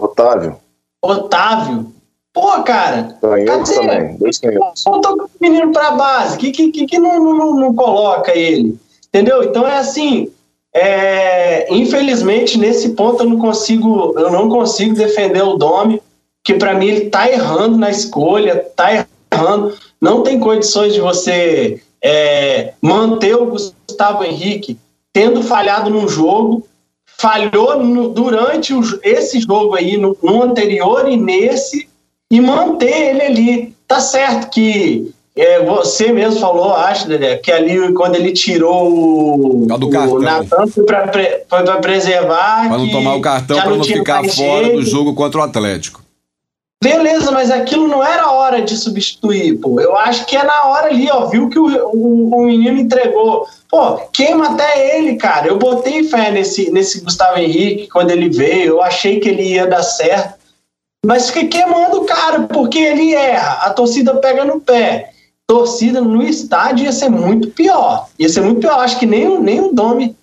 Otávio. 0.00 0.56
Otávio. 1.02 1.92
Pô, 2.32 2.62
cara. 2.62 3.18
Canhotos 3.20 3.70
também. 3.70 4.16
Dois 4.16 4.38
canhotos. 4.38 4.86
O 4.86 5.28
menino 5.40 5.72
pra 5.72 5.90
base. 5.90 6.38
Que, 6.38 6.52
que, 6.52 6.70
que, 6.70 6.86
que 6.86 6.98
não, 7.00 7.18
não, 7.18 7.54
não 7.56 7.74
coloca 7.74 8.32
ele? 8.32 8.78
Entendeu? 9.08 9.42
Então 9.42 9.66
é 9.66 9.78
assim. 9.78 10.32
É, 10.72 11.66
infelizmente, 11.74 12.56
nesse 12.56 12.90
ponto 12.90 13.24
eu 13.24 13.28
não 13.28 13.40
consigo, 13.40 14.16
eu 14.16 14.30
não 14.30 14.48
consigo 14.48 14.94
defender 14.94 15.42
o 15.42 15.56
Domi, 15.56 16.00
que 16.44 16.54
para 16.54 16.74
mim 16.74 16.86
ele 16.86 17.10
tá 17.10 17.28
errando 17.28 17.76
na 17.76 17.90
escolha, 17.90 18.64
tá 18.76 19.04
errando. 19.34 19.76
Não 20.00 20.22
tem 20.22 20.38
condições 20.38 20.94
de 20.94 21.00
você 21.00 21.82
é, 22.00 22.72
manter 22.80 23.34
o 23.34 23.46
Gustavo 23.46 24.22
Henrique 24.22 24.78
tendo 25.12 25.42
falhado 25.42 25.90
num 25.90 26.08
jogo, 26.08 26.66
falhou 27.18 27.82
no, 27.82 28.08
durante 28.08 28.72
o, 28.72 28.82
esse 29.02 29.40
jogo 29.40 29.74
aí, 29.74 29.96
no, 29.96 30.16
no, 30.22 30.42
anterior 30.42 31.08
e 31.08 31.16
nesse, 31.16 31.88
e 32.30 32.40
manter 32.40 33.10
ele 33.10 33.22
ali. 33.22 33.76
Tá 33.86 34.00
certo 34.00 34.50
que 34.50 35.12
é, 35.36 35.64
você 35.64 36.12
mesmo 36.12 36.40
falou, 36.40 36.74
acho, 36.74 37.08
Dedé, 37.08 37.36
que 37.36 37.50
ali 37.50 37.92
quando 37.92 38.14
ele 38.14 38.32
tirou 38.32 39.64
o, 39.64 39.66
do 39.66 39.88
o 39.88 40.20
Natan 40.20 40.66
foi 40.66 40.84
para 40.84 41.08
pre, 41.08 41.42
preservar. 41.82 42.68
Para 42.68 42.78
não 42.78 42.88
tomar 42.88 43.14
o 43.14 43.20
cartão, 43.20 43.60
para 43.60 43.76
não, 43.76 43.84
ficar 43.84 44.24
fora 44.24 44.72
do 44.72 44.82
jogo 44.82 45.14
contra 45.14 45.40
o 45.40 45.42
Atlético. 45.42 45.99
Beleza, 46.82 47.30
mas 47.30 47.50
aquilo 47.50 47.86
não 47.88 48.02
era 48.02 48.30
hora 48.30 48.62
de 48.62 48.76
substituir, 48.76 49.58
pô. 49.58 49.78
Eu 49.80 49.96
acho 49.96 50.24
que 50.24 50.36
é 50.36 50.42
na 50.42 50.64
hora 50.66 50.88
ali, 50.88 51.10
ó. 51.10 51.26
Viu 51.26 51.50
que 51.50 51.58
o, 51.58 51.66
o, 51.88 52.34
o 52.34 52.44
menino 52.46 52.78
entregou. 52.78 53.46
Pô, 53.68 53.96
queima 54.12 54.52
até 54.52 54.96
ele, 54.96 55.16
cara. 55.16 55.48
Eu 55.48 55.58
botei 55.58 56.04
fé 56.04 56.30
nesse, 56.30 56.70
nesse 56.70 57.02
Gustavo 57.02 57.38
Henrique 57.38 57.88
quando 57.88 58.10
ele 58.10 58.30
veio. 58.30 58.74
Eu 58.74 58.82
achei 58.82 59.20
que 59.20 59.28
ele 59.28 59.42
ia 59.42 59.66
dar 59.66 59.82
certo. 59.82 60.40
Mas 61.04 61.28
fiquei 61.28 61.48
queimando 61.48 61.98
o 61.98 62.06
cara, 62.06 62.42
porque 62.42 62.78
ele 62.78 63.14
erra. 63.14 63.66
A 63.66 63.70
torcida 63.70 64.16
pega 64.16 64.44
no 64.44 64.60
pé 64.60 65.10
torcida 65.50 66.00
no 66.00 66.22
estádio 66.22 66.84
ia 66.84 66.92
ser 66.92 67.08
muito 67.08 67.50
pior. 67.50 68.06
Ia 68.16 68.28
ser 68.28 68.40
muito 68.40 68.60
pior. 68.60 68.78
Acho 68.78 68.96
que 69.00 69.04
nem, 69.04 69.36
nem 69.40 69.60
o 69.60 69.72
Domi 69.72 70.16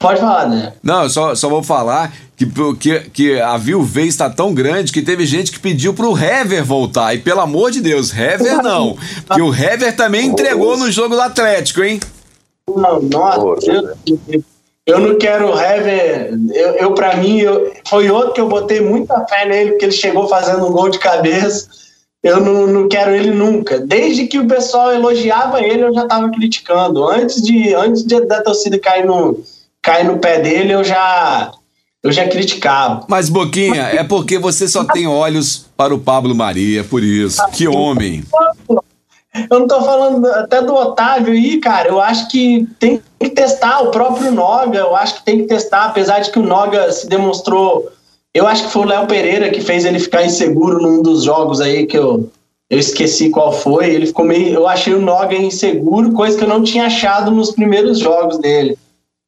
pode 0.00 0.18
falar, 0.18 0.48
né? 0.48 0.72
Não, 0.82 1.04
eu 1.04 1.10
só, 1.10 1.32
só 1.36 1.48
vou 1.48 1.62
falar 1.62 2.12
que, 2.36 2.46
que, 2.78 3.00
que 3.10 3.40
a 3.40 3.56
viuvez 3.56 4.08
está 4.08 4.28
tão 4.28 4.52
grande 4.52 4.92
que 4.92 5.02
teve 5.02 5.24
gente 5.26 5.52
que 5.52 5.60
pediu 5.60 5.94
pro 5.94 6.16
Hever 6.16 6.64
voltar. 6.64 7.14
E 7.14 7.18
pelo 7.18 7.40
amor 7.40 7.70
de 7.70 7.80
Deus, 7.80 8.12
Hever 8.12 8.62
não. 8.62 8.96
Porque 9.26 9.42
o 9.42 9.54
Hever 9.54 9.94
também 9.96 10.26
entregou 10.26 10.76
no 10.76 10.90
jogo 10.90 11.14
do 11.14 11.20
Atlético, 11.20 11.82
hein? 11.82 12.00
Não, 12.68 13.00
nossa, 13.02 13.70
eu, 13.70 14.42
eu 14.86 15.00
não 15.00 15.18
quero 15.18 15.52
o 15.52 15.60
Hever. 15.60 16.38
Eu, 16.52 16.70
eu 16.74 16.94
para 16.94 17.16
mim, 17.16 17.38
eu, 17.38 17.72
foi 17.88 18.10
outro 18.10 18.32
que 18.32 18.40
eu 18.40 18.48
botei 18.48 18.80
muita 18.80 19.24
fé 19.26 19.46
nele, 19.46 19.70
porque 19.72 19.84
ele 19.84 19.92
chegou 19.92 20.28
fazendo 20.28 20.66
um 20.66 20.72
gol 20.72 20.88
de 20.88 20.98
cabeça 20.98 21.84
eu 22.24 22.40
não, 22.40 22.66
não 22.66 22.88
quero 22.88 23.14
ele 23.14 23.30
nunca. 23.30 23.78
Desde 23.78 24.26
que 24.26 24.38
o 24.38 24.48
pessoal 24.48 24.94
elogiava 24.94 25.62
ele, 25.62 25.84
eu 25.84 25.92
já 25.92 26.04
estava 26.04 26.30
criticando. 26.30 27.06
Antes 27.06 27.42
de 27.42 27.74
antes 27.74 28.02
de, 28.02 28.18
da 28.24 28.42
torcida 28.42 28.78
cair 28.78 29.04
no, 29.04 29.38
cair 29.82 30.06
no 30.06 30.18
pé 30.18 30.40
dele, 30.40 30.72
eu 30.72 30.82
já 30.82 31.52
eu 32.04 32.12
já 32.12 32.28
criticava. 32.28 33.04
Mas 33.08 33.28
Boquinha, 33.28 33.82
é 33.82 34.04
porque 34.04 34.38
você 34.38 34.68
só 34.68 34.84
tem 34.84 35.06
olhos 35.06 35.66
para 35.76 35.94
o 35.94 35.98
Pablo 35.98 36.34
Maria, 36.34 36.84
por 36.84 37.02
isso. 37.02 37.42
Que 37.50 37.66
homem. 37.66 38.22
Eu 39.50 39.58
não 39.58 39.66
tô 39.66 39.82
falando 39.82 40.24
até 40.26 40.62
do 40.62 40.72
Otávio 40.74 41.32
aí, 41.32 41.58
cara. 41.58 41.88
Eu 41.88 42.00
acho 42.00 42.28
que 42.28 42.68
tem 42.78 43.02
que 43.18 43.30
testar 43.30 43.80
o 43.80 43.90
próprio 43.90 44.30
Noga. 44.30 44.78
Eu 44.78 44.94
acho 44.94 45.16
que 45.16 45.24
tem 45.24 45.38
que 45.38 45.44
testar, 45.44 45.86
apesar 45.86 46.20
de 46.20 46.30
que 46.30 46.38
o 46.38 46.42
Noga 46.42 46.92
se 46.92 47.08
demonstrou 47.08 47.90
eu 48.34 48.48
acho 48.48 48.64
que 48.64 48.72
foi 48.72 48.82
o 48.82 48.88
Léo 48.88 49.06
Pereira 49.06 49.48
que 49.48 49.60
fez 49.60 49.84
ele 49.84 50.00
ficar 50.00 50.26
inseguro 50.26 50.82
num 50.82 51.00
dos 51.00 51.22
jogos 51.22 51.60
aí 51.60 51.86
que 51.86 51.96
eu, 51.96 52.28
eu 52.68 52.78
esqueci 52.80 53.30
qual 53.30 53.52
foi. 53.52 53.94
Ele 53.94 54.06
ficou 54.06 54.24
meio. 54.24 54.52
Eu 54.52 54.66
achei 54.66 54.92
o 54.92 55.00
Noga 55.00 55.36
inseguro, 55.36 56.12
coisa 56.12 56.36
que 56.36 56.42
eu 56.42 56.48
não 56.48 56.64
tinha 56.64 56.86
achado 56.86 57.30
nos 57.30 57.52
primeiros 57.52 58.00
jogos 58.00 58.38
dele. 58.38 58.76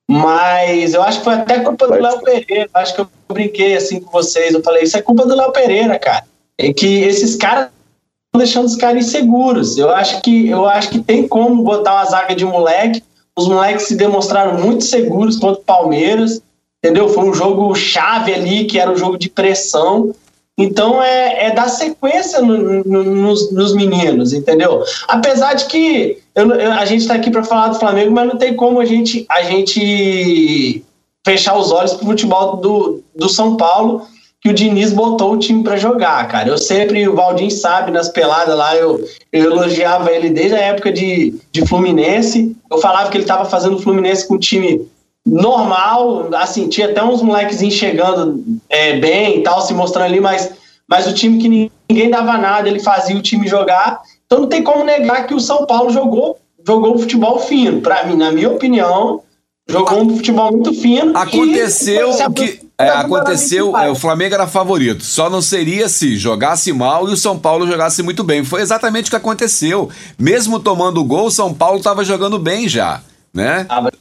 Mas 0.09 0.95
eu 0.95 1.03
acho 1.03 1.19
que 1.19 1.25
foi 1.25 1.35
até 1.35 1.61
culpa 1.61 1.87
do 1.87 1.95
Léo 1.95 2.21
Pereira. 2.21 2.71
Eu 2.73 2.81
acho 2.81 2.95
que 2.95 3.01
eu 3.01 3.09
brinquei 3.29 3.77
assim 3.77 4.01
com 4.01 4.11
vocês. 4.11 4.55
Eu 4.55 4.63
falei, 4.63 4.85
isso 4.85 4.97
é 4.97 5.03
culpa 5.03 5.27
do 5.27 5.35
Léo 5.35 5.53
Pereira, 5.53 5.99
cara. 5.99 6.25
É 6.59 6.73
que 6.73 7.01
esses 7.03 7.35
caras 7.37 7.65
estão 7.65 8.39
deixando 8.39 8.67
os 8.67 8.77
caras 8.77 9.07
inseguros. 9.07 9.77
Eu 9.77 9.91
acho 9.91 10.23
que 10.23 10.49
eu 10.49 10.67
acho 10.67 10.91
que 10.91 11.01
tem 11.01 11.27
como 11.27 11.63
botar 11.63 11.95
uma 11.95 12.05
zaga 12.05 12.35
de 12.35 12.45
moleque. 12.45 13.03
Os 13.37 13.49
moleques 13.49 13.89
se 13.89 13.97
demonstraram 13.97 14.59
muito 14.61 14.85
seguros 14.85 15.37
contra 15.37 15.61
o 15.61 15.65
Palmeiras 15.65 16.41
entendeu? 16.87 17.09
Foi 17.09 17.25
um 17.25 17.35
jogo 17.35 17.75
chave 17.75 18.33
ali, 18.33 18.65
que 18.65 18.79
era 18.79 18.91
um 18.91 18.97
jogo 18.97 19.19
de 19.19 19.29
pressão. 19.29 20.15
Então 20.59 21.03
é, 21.03 21.47
é 21.47 21.51
dar 21.51 21.69
sequência 21.69 22.41
no, 22.41 22.83
no, 22.83 23.05
nos, 23.05 23.53
nos, 23.53 23.75
meninos, 23.75 24.33
entendeu? 24.33 24.83
Apesar 25.07 25.53
de 25.55 25.67
que 25.67 26.19
eu, 26.35 26.51
eu, 26.53 26.73
a 26.73 26.85
gente 26.87 27.03
está 27.03 27.15
aqui 27.15 27.31
para 27.31 27.45
falar 27.45 27.69
do 27.69 27.79
Flamengo, 27.79 28.13
mas 28.13 28.27
não 28.27 28.39
tem 28.39 28.55
como 28.55 28.81
a 28.81 28.85
gente, 28.87 29.27
a 29.29 29.43
gente 29.43 30.83
fechar 31.27 31.59
os 31.59 31.71
olhos 31.71 31.93
para 31.93 32.05
o 32.05 32.07
futebol 32.07 32.57
do, 32.57 33.03
do 33.15 33.29
São 33.29 33.57
Paulo, 33.57 34.07
que 34.41 34.49
o 34.49 34.55
Diniz 34.55 34.93
botou 34.93 35.33
o 35.33 35.39
time 35.39 35.63
para 35.63 35.77
jogar, 35.77 36.27
cara. 36.29 36.49
Eu 36.49 36.57
sempre, 36.57 37.07
o 37.07 37.15
Valdir 37.15 37.51
sabe, 37.51 37.91
nas 37.91 38.09
peladas 38.09 38.57
lá, 38.57 38.77
eu, 38.77 39.05
eu 39.33 39.51
elogiava 39.51 40.11
ele 40.11 40.31
desde 40.31 40.55
a 40.55 40.61
época 40.61 40.91
de, 40.93 41.35
de 41.53 41.67
Fluminense. 41.67 42.57
Eu 42.71 42.79
falava 42.79 43.11
que 43.11 43.17
ele 43.17 43.25
estava 43.25 43.45
fazendo 43.45 43.77
o 43.77 43.83
Fluminense 43.83 44.27
com 44.27 44.35
o 44.35 44.39
time 44.39 44.87
normal, 45.26 46.28
assim, 46.35 46.68
tinha 46.68 46.88
até 46.88 47.02
uns 47.02 47.21
moleques 47.21 47.59
chegando 47.75 48.45
é, 48.68 48.97
bem 48.99 49.38
e 49.38 49.42
tal, 49.42 49.61
se 49.61 49.75
mostrando 49.75 50.06
ali, 50.06 50.21
mas, 50.21 50.52
mas 50.88 51.09
o 51.09 51.12
time 51.12 51.38
que 51.38 51.71
ninguém 51.90 52.09
dava 52.09 52.38
nada, 52.38 52.68
ele 52.68 52.78
fazia 52.78 53.16
o 53.16 53.23
time 53.23 53.49
jogar. 53.49 54.00
Então 54.25 54.40
não 54.40 54.49
tem 54.49 54.62
como 54.62 54.85
negar 54.85 55.26
que 55.26 55.35
o 55.35 55.40
São 55.40 55.66
Paulo 55.66 55.90
jogou, 55.90 56.38
jogou 56.64 56.95
um 56.95 56.99
futebol 56.99 57.40
fino. 57.40 57.80
Para 57.80 58.04
mim, 58.04 58.16
na 58.16 58.30
minha 58.30 58.49
opinião, 58.49 59.21
jogou 59.68 60.02
um 60.02 60.16
futebol 60.16 60.52
muito 60.52 60.73
fino. 60.73 61.16
Aconteceu 61.18 62.11
o 62.11 62.33
que. 62.33 62.64
É, 62.78 62.90
aconteceu, 62.90 63.75
é, 63.75 63.88
o 63.88 63.95
Flamengo 63.95 64.35
era 64.35 64.47
favorito. 64.47 65.02
Só 65.02 65.30
não 65.30 65.40
seria 65.40 65.88
se 65.88 66.16
jogasse 66.16 66.75
mal 66.75 67.09
e 67.09 67.12
o 67.12 67.16
São 67.16 67.38
Paulo 67.38 67.66
jogasse 67.66 68.02
muito 68.02 68.23
bem. 68.23 68.45
Foi 68.45 68.61
exatamente 68.61 69.06
o 69.06 69.11
que 69.11 69.16
aconteceu. 69.16 69.88
Mesmo 70.18 70.61
tomando 70.61 71.00
o 71.00 71.04
gol, 71.04 71.26
o 71.26 71.30
São 71.30 71.54
Paulo 71.54 71.78
estava 71.78 72.04
jogando 72.04 72.38
bem 72.38 72.68
já 72.68 73.00
né? 73.37 73.64
Tava, 73.64 73.93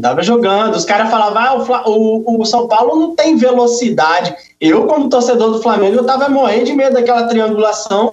tava 0.00 0.22
jogando. 0.22 0.76
Os 0.76 0.84
caras 0.84 1.10
falavam, 1.10 1.74
ah, 1.74 1.88
o, 1.88 2.22
o, 2.24 2.40
o, 2.40 2.46
São 2.46 2.68
Paulo 2.68 2.94
não 2.96 3.16
tem 3.16 3.36
velocidade. 3.36 4.34
Eu, 4.60 4.86
como 4.86 5.08
torcedor 5.08 5.50
do 5.50 5.60
Flamengo, 5.60 5.96
eu 5.96 6.04
tava 6.04 6.28
morrendo 6.28 6.66
de 6.66 6.74
medo 6.74 6.94
daquela 6.94 7.24
triangulação 7.24 8.12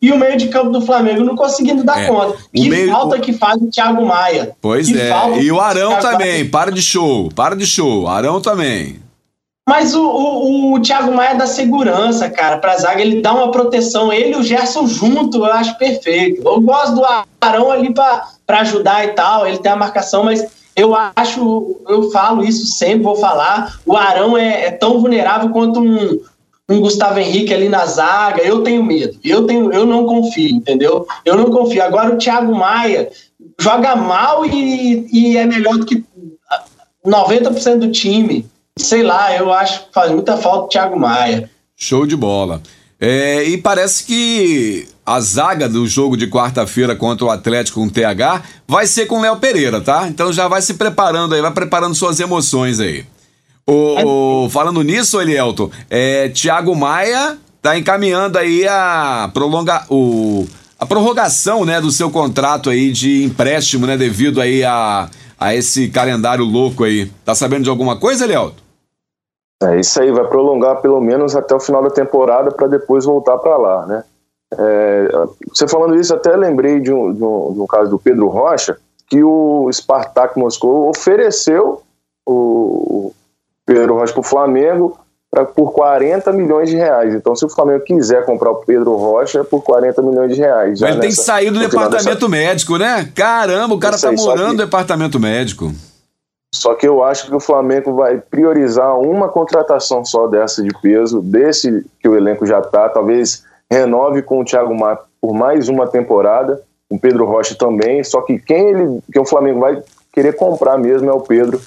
e 0.00 0.12
o 0.12 0.18
meio 0.18 0.36
de 0.36 0.48
campo 0.48 0.70
do 0.70 0.82
Flamengo 0.82 1.24
não 1.24 1.34
conseguindo 1.34 1.82
dar 1.82 2.02
é, 2.02 2.06
conta. 2.06 2.36
Que 2.52 2.68
meio... 2.68 2.90
falta 2.90 3.18
que 3.18 3.32
faz 3.32 3.60
o 3.60 3.70
Thiago 3.70 4.04
Maia. 4.04 4.54
Pois 4.60 4.86
que 4.86 5.00
é. 5.00 5.42
E 5.42 5.50
o 5.50 5.58
Arão 5.58 5.98
também. 5.98 6.40
Maia. 6.40 6.50
Para 6.50 6.70
de 6.70 6.82
show. 6.82 7.30
Para 7.34 7.56
de 7.56 7.66
show. 7.66 8.06
Arão 8.06 8.40
também. 8.40 9.02
Mas 9.66 9.94
o, 9.94 10.02
o, 10.02 10.74
o 10.74 10.80
Thiago 10.80 11.10
Maia 11.10 11.34
dá 11.34 11.46
segurança, 11.46 12.28
cara, 12.28 12.58
pra 12.58 12.76
zaga. 12.76 13.00
Ele 13.00 13.22
dá 13.22 13.32
uma 13.32 13.50
proteção. 13.50 14.12
Ele 14.12 14.34
e 14.34 14.36
o 14.36 14.42
Gerson 14.42 14.86
junto, 14.86 15.38
eu 15.38 15.46
acho 15.46 15.78
perfeito. 15.78 16.42
Eu 16.46 16.60
gosto 16.60 16.96
do 16.96 17.02
Arão 17.40 17.70
ali 17.70 17.94
pra 17.94 18.33
para 18.46 18.60
ajudar 18.60 19.04
e 19.04 19.08
tal, 19.08 19.46
ele 19.46 19.58
tem 19.58 19.72
a 19.72 19.76
marcação, 19.76 20.24
mas 20.24 20.44
eu 20.76 20.94
acho, 21.16 21.80
eu 21.88 22.10
falo 22.10 22.44
isso 22.44 22.66
sempre, 22.66 23.04
vou 23.04 23.16
falar, 23.16 23.78
o 23.86 23.96
Arão 23.96 24.36
é, 24.36 24.66
é 24.66 24.70
tão 24.70 25.00
vulnerável 25.00 25.50
quanto 25.50 25.80
um, 25.80 26.20
um 26.68 26.80
Gustavo 26.80 27.18
Henrique 27.18 27.54
ali 27.54 27.68
na 27.68 27.86
zaga, 27.86 28.42
eu 28.42 28.62
tenho 28.62 28.82
medo, 28.82 29.18
eu 29.22 29.46
tenho, 29.46 29.72
eu 29.72 29.86
não 29.86 30.04
confio, 30.04 30.50
entendeu? 30.50 31.06
Eu 31.24 31.36
não 31.36 31.50
confio. 31.50 31.82
Agora 31.82 32.14
o 32.14 32.18
Thiago 32.18 32.54
Maia 32.54 33.10
joga 33.60 33.94
mal 33.94 34.44
e, 34.44 35.06
e 35.12 35.36
é 35.36 35.46
melhor 35.46 35.76
do 35.76 35.86
que 35.86 36.04
90% 37.04 37.78
do 37.78 37.92
time. 37.92 38.46
Sei 38.76 39.02
lá, 39.02 39.36
eu 39.36 39.52
acho 39.52 39.86
que 39.86 39.92
faz 39.92 40.10
muita 40.10 40.36
falta 40.36 40.64
o 40.64 40.68
Thiago 40.68 40.98
Maia. 40.98 41.48
Show 41.76 42.06
de 42.06 42.16
bola. 42.16 42.60
É, 43.00 43.44
e 43.44 43.58
parece 43.58 44.04
que 44.04 44.88
a 45.06 45.20
zaga 45.20 45.68
do 45.68 45.86
jogo 45.86 46.16
de 46.16 46.26
quarta-feira 46.26 46.96
contra 46.96 47.26
o 47.26 47.30
Atlético 47.30 47.80
com 47.80 47.88
TH 47.88 48.42
vai 48.66 48.86
ser 48.86 49.06
com 49.06 49.20
Léo 49.20 49.36
Pereira, 49.36 49.80
tá? 49.80 50.08
Então 50.08 50.32
já 50.32 50.48
vai 50.48 50.62
se 50.62 50.74
preparando 50.74 51.34
aí, 51.34 51.42
vai 51.42 51.52
preparando 51.52 51.94
suas 51.94 52.18
emoções 52.20 52.80
aí. 52.80 53.04
O, 53.66 54.44
o 54.44 54.50
falando 54.50 54.82
nisso, 54.82 55.20
Elielton, 55.20 55.70
é, 55.88 56.28
Thiago 56.28 56.74
Maia 56.74 57.38
tá 57.62 57.78
encaminhando 57.78 58.38
aí 58.38 58.66
a 58.68 59.30
prolonga, 59.32 59.84
o, 59.88 60.46
a 60.78 60.84
prorrogação, 60.84 61.64
né, 61.64 61.80
do 61.80 61.90
seu 61.90 62.10
contrato 62.10 62.68
aí 62.68 62.92
de 62.92 63.24
empréstimo, 63.24 63.86
né, 63.86 63.96
devido 63.96 64.40
aí 64.40 64.62
a, 64.64 65.08
a 65.38 65.54
esse 65.54 65.88
calendário 65.88 66.44
louco 66.44 66.84
aí. 66.84 67.10
Tá 67.24 67.34
sabendo 67.34 67.64
de 67.64 67.70
alguma 67.70 67.96
coisa, 67.96 68.24
Elielton? 68.24 68.64
É 69.62 69.80
isso 69.80 70.00
aí, 70.02 70.10
vai 70.12 70.26
prolongar 70.26 70.82
pelo 70.82 71.00
menos 71.00 71.34
até 71.34 71.54
o 71.54 71.60
final 71.60 71.82
da 71.82 71.90
temporada 71.90 72.50
para 72.50 72.66
depois 72.66 73.04
voltar 73.06 73.38
para 73.38 73.56
lá, 73.56 73.86
né? 73.86 74.04
É, 74.58 75.08
você 75.48 75.66
falando 75.68 75.96
isso, 75.96 76.14
até 76.14 76.36
lembrei 76.36 76.80
de 76.80 76.92
um, 76.92 77.12
de, 77.12 77.22
um, 77.22 77.52
de 77.52 77.60
um, 77.60 77.66
caso 77.66 77.90
do 77.90 77.98
Pedro 77.98 78.28
Rocha, 78.28 78.76
que 79.08 79.22
o 79.22 79.68
Spartak 79.72 80.38
Moscou 80.38 80.88
ofereceu 80.88 81.82
o 82.26 83.12
Pedro 83.66 83.94
Rocha 83.94 84.12
para 84.12 84.20
o 84.20 84.24
Flamengo 84.24 84.98
pra, 85.30 85.44
por 85.44 85.72
40 85.72 86.32
milhões 86.32 86.70
de 86.70 86.76
reais. 86.76 87.14
Então, 87.14 87.34
se 87.34 87.44
o 87.44 87.48
Flamengo 87.48 87.84
quiser 87.84 88.24
comprar 88.24 88.50
o 88.50 88.56
Pedro 88.56 88.96
Rocha, 88.96 89.40
é 89.40 89.44
por 89.44 89.62
40 89.62 90.00
milhões 90.02 90.34
de 90.34 90.40
reais. 90.40 90.80
Ele 90.80 90.90
nessa, 90.90 91.00
tem 91.00 91.10
que 91.10 91.16
sair 91.16 91.50
do 91.50 91.58
departamento 91.58 92.28
médico, 92.28 92.78
né? 92.78 93.10
Caramba, 93.14 93.74
o 93.74 93.78
cara 93.78 93.98
tá 93.98 94.12
morando 94.12 94.52
no 94.52 94.58
departamento 94.58 95.18
médico. 95.18 95.72
Só 96.54 96.72
que 96.74 96.86
eu 96.86 97.02
acho 97.02 97.26
que 97.26 97.34
o 97.34 97.40
Flamengo 97.40 97.94
vai 97.94 98.18
priorizar 98.18 98.96
uma 98.96 99.28
contratação 99.28 100.04
só 100.04 100.28
dessa 100.28 100.62
de 100.62 100.70
peso, 100.80 101.20
desse 101.20 101.84
que 101.98 102.08
o 102.08 102.16
elenco 102.16 102.46
já 102.46 102.62
tá, 102.62 102.88
talvez 102.88 103.42
renove 103.74 104.22
com 104.22 104.40
o 104.40 104.44
Thiago 104.44 104.74
Maia 104.74 104.98
por 105.20 105.34
mais 105.34 105.68
uma 105.68 105.86
temporada, 105.86 106.62
o 106.88 106.98
Pedro 106.98 107.24
Rocha 107.24 107.54
também, 107.54 108.04
só 108.04 108.20
que 108.20 108.38
quem 108.38 108.68
ele, 108.68 109.00
que 109.12 109.18
o 109.18 109.24
Flamengo 109.24 109.60
vai 109.60 109.82
querer 110.12 110.34
comprar 110.34 110.78
mesmo 110.78 111.10
é 111.10 111.12
o 111.12 111.20
Pedro, 111.20 111.60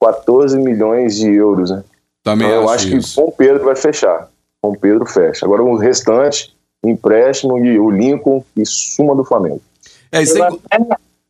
14 0.00 0.58
milhões 0.58 1.16
de 1.16 1.32
euros, 1.32 1.70
né? 1.70 1.82
Também 2.22 2.48
então, 2.48 2.62
eu 2.62 2.68
acho 2.68 2.88
isso. 2.88 3.14
que 3.14 3.22
com 3.22 3.28
o 3.28 3.32
Pedro 3.32 3.64
vai 3.64 3.76
fechar, 3.76 4.28
com 4.60 4.70
o 4.70 4.78
Pedro 4.78 5.06
fecha. 5.06 5.46
Agora 5.46 5.62
o 5.62 5.76
restante, 5.76 6.54
empréstimo 6.84 7.58
e 7.58 7.78
o 7.78 7.90
Lincoln 7.90 8.44
e 8.56 8.66
suma 8.66 9.14
do 9.14 9.24
Flamengo. 9.24 9.62
É, 10.10 10.24
sem, 10.24 10.42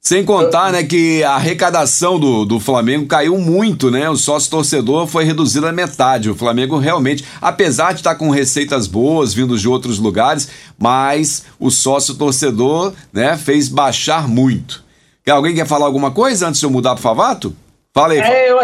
sem 0.07 0.23
contar, 0.23 0.71
né, 0.71 0.85
que 0.85 1.25
a 1.25 1.33
arrecadação 1.33 2.21
do, 2.21 2.45
do 2.45 2.61
Flamengo 2.61 3.07
caiu 3.07 3.39
muito, 3.39 3.91
né? 3.91 4.11
O 4.11 4.17
sócio 4.17 4.51
torcedor 4.51 5.07
foi 5.07 5.25
reduzido 5.25 5.67
a 5.67 5.73
metade. 5.73 6.29
O 6.29 6.35
Flamengo 6.35 6.77
realmente, 6.77 7.25
apesar 7.41 7.93
de 7.93 8.01
estar 8.01 8.15
com 8.15 8.29
receitas 8.29 8.87
boas 8.87 9.33
vindos 9.33 9.63
de 9.63 9.69
outros 9.69 9.99
lugares, 9.99 10.47
mas 10.79 11.47
o 11.59 11.71
sócio 11.71 12.17
torcedor, 12.17 12.93
né, 13.11 13.39
fez 13.39 13.67
baixar 13.67 14.29
muito. 14.29 14.85
Alguém 15.27 15.55
quer 15.55 15.67
falar 15.67 15.87
alguma 15.87 16.11
coisa 16.11 16.49
antes 16.49 16.61
de 16.61 16.67
eu 16.67 16.71
mudar 16.71 16.91
para 16.91 17.03
Favato? 17.03 17.57
Fala 17.95 18.13
aí. 18.13 18.19
É, 18.19 18.51
eu, 18.51 18.59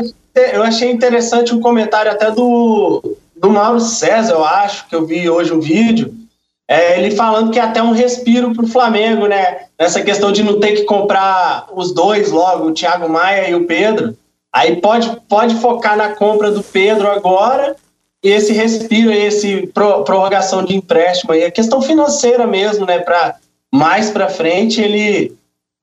eu 0.52 0.62
achei 0.62 0.90
interessante 0.90 1.54
um 1.54 1.61
comentário 1.61 2.12
até 2.12 2.30
do, 2.30 3.16
do 3.35 3.49
Mauro 3.49 3.80
César, 3.80 4.35
eu 4.35 4.44
acho, 4.44 4.87
que 4.87 4.94
eu 4.94 5.06
vi 5.06 5.30
hoje 5.30 5.54
um 5.54 5.61
vídeo, 5.61 6.14
é, 6.71 6.97
ele 6.97 7.11
falando 7.17 7.50
que 7.50 7.59
é 7.59 7.62
até 7.62 7.83
um 7.83 7.91
respiro 7.91 8.55
para 8.55 8.65
o 8.65 8.69
Flamengo, 8.69 9.27
né? 9.27 9.62
Nessa 9.77 10.03
questão 10.03 10.31
de 10.31 10.45
não 10.45 10.61
ter 10.61 10.77
que 10.77 10.85
comprar 10.85 11.67
os 11.75 11.93
dois 11.93 12.31
logo, 12.31 12.69
o 12.69 12.73
Thiago 12.73 13.09
Maia 13.09 13.50
e 13.50 13.57
o 13.57 13.67
Pedro. 13.67 14.17
Aí 14.53 14.77
pode, 14.77 15.11
pode 15.29 15.57
focar 15.57 15.97
na 15.97 16.11
compra 16.11 16.53
do 16.53 16.62
Pedro 16.62 17.11
agora 17.11 17.75
e 18.23 18.31
esse 18.31 18.53
respiro, 18.53 19.11
esse 19.11 19.67
pro, 19.75 20.05
prorrogação 20.05 20.65
de 20.65 20.77
empréstimo 20.77 21.33
aí, 21.33 21.43
é 21.43 21.50
questão 21.50 21.83
financeira 21.83 22.47
mesmo, 22.47 22.87
né? 22.87 23.00
Para 23.00 23.35
mais 23.73 24.11
para 24.11 24.29
frente 24.29 24.81
ele 24.81 25.37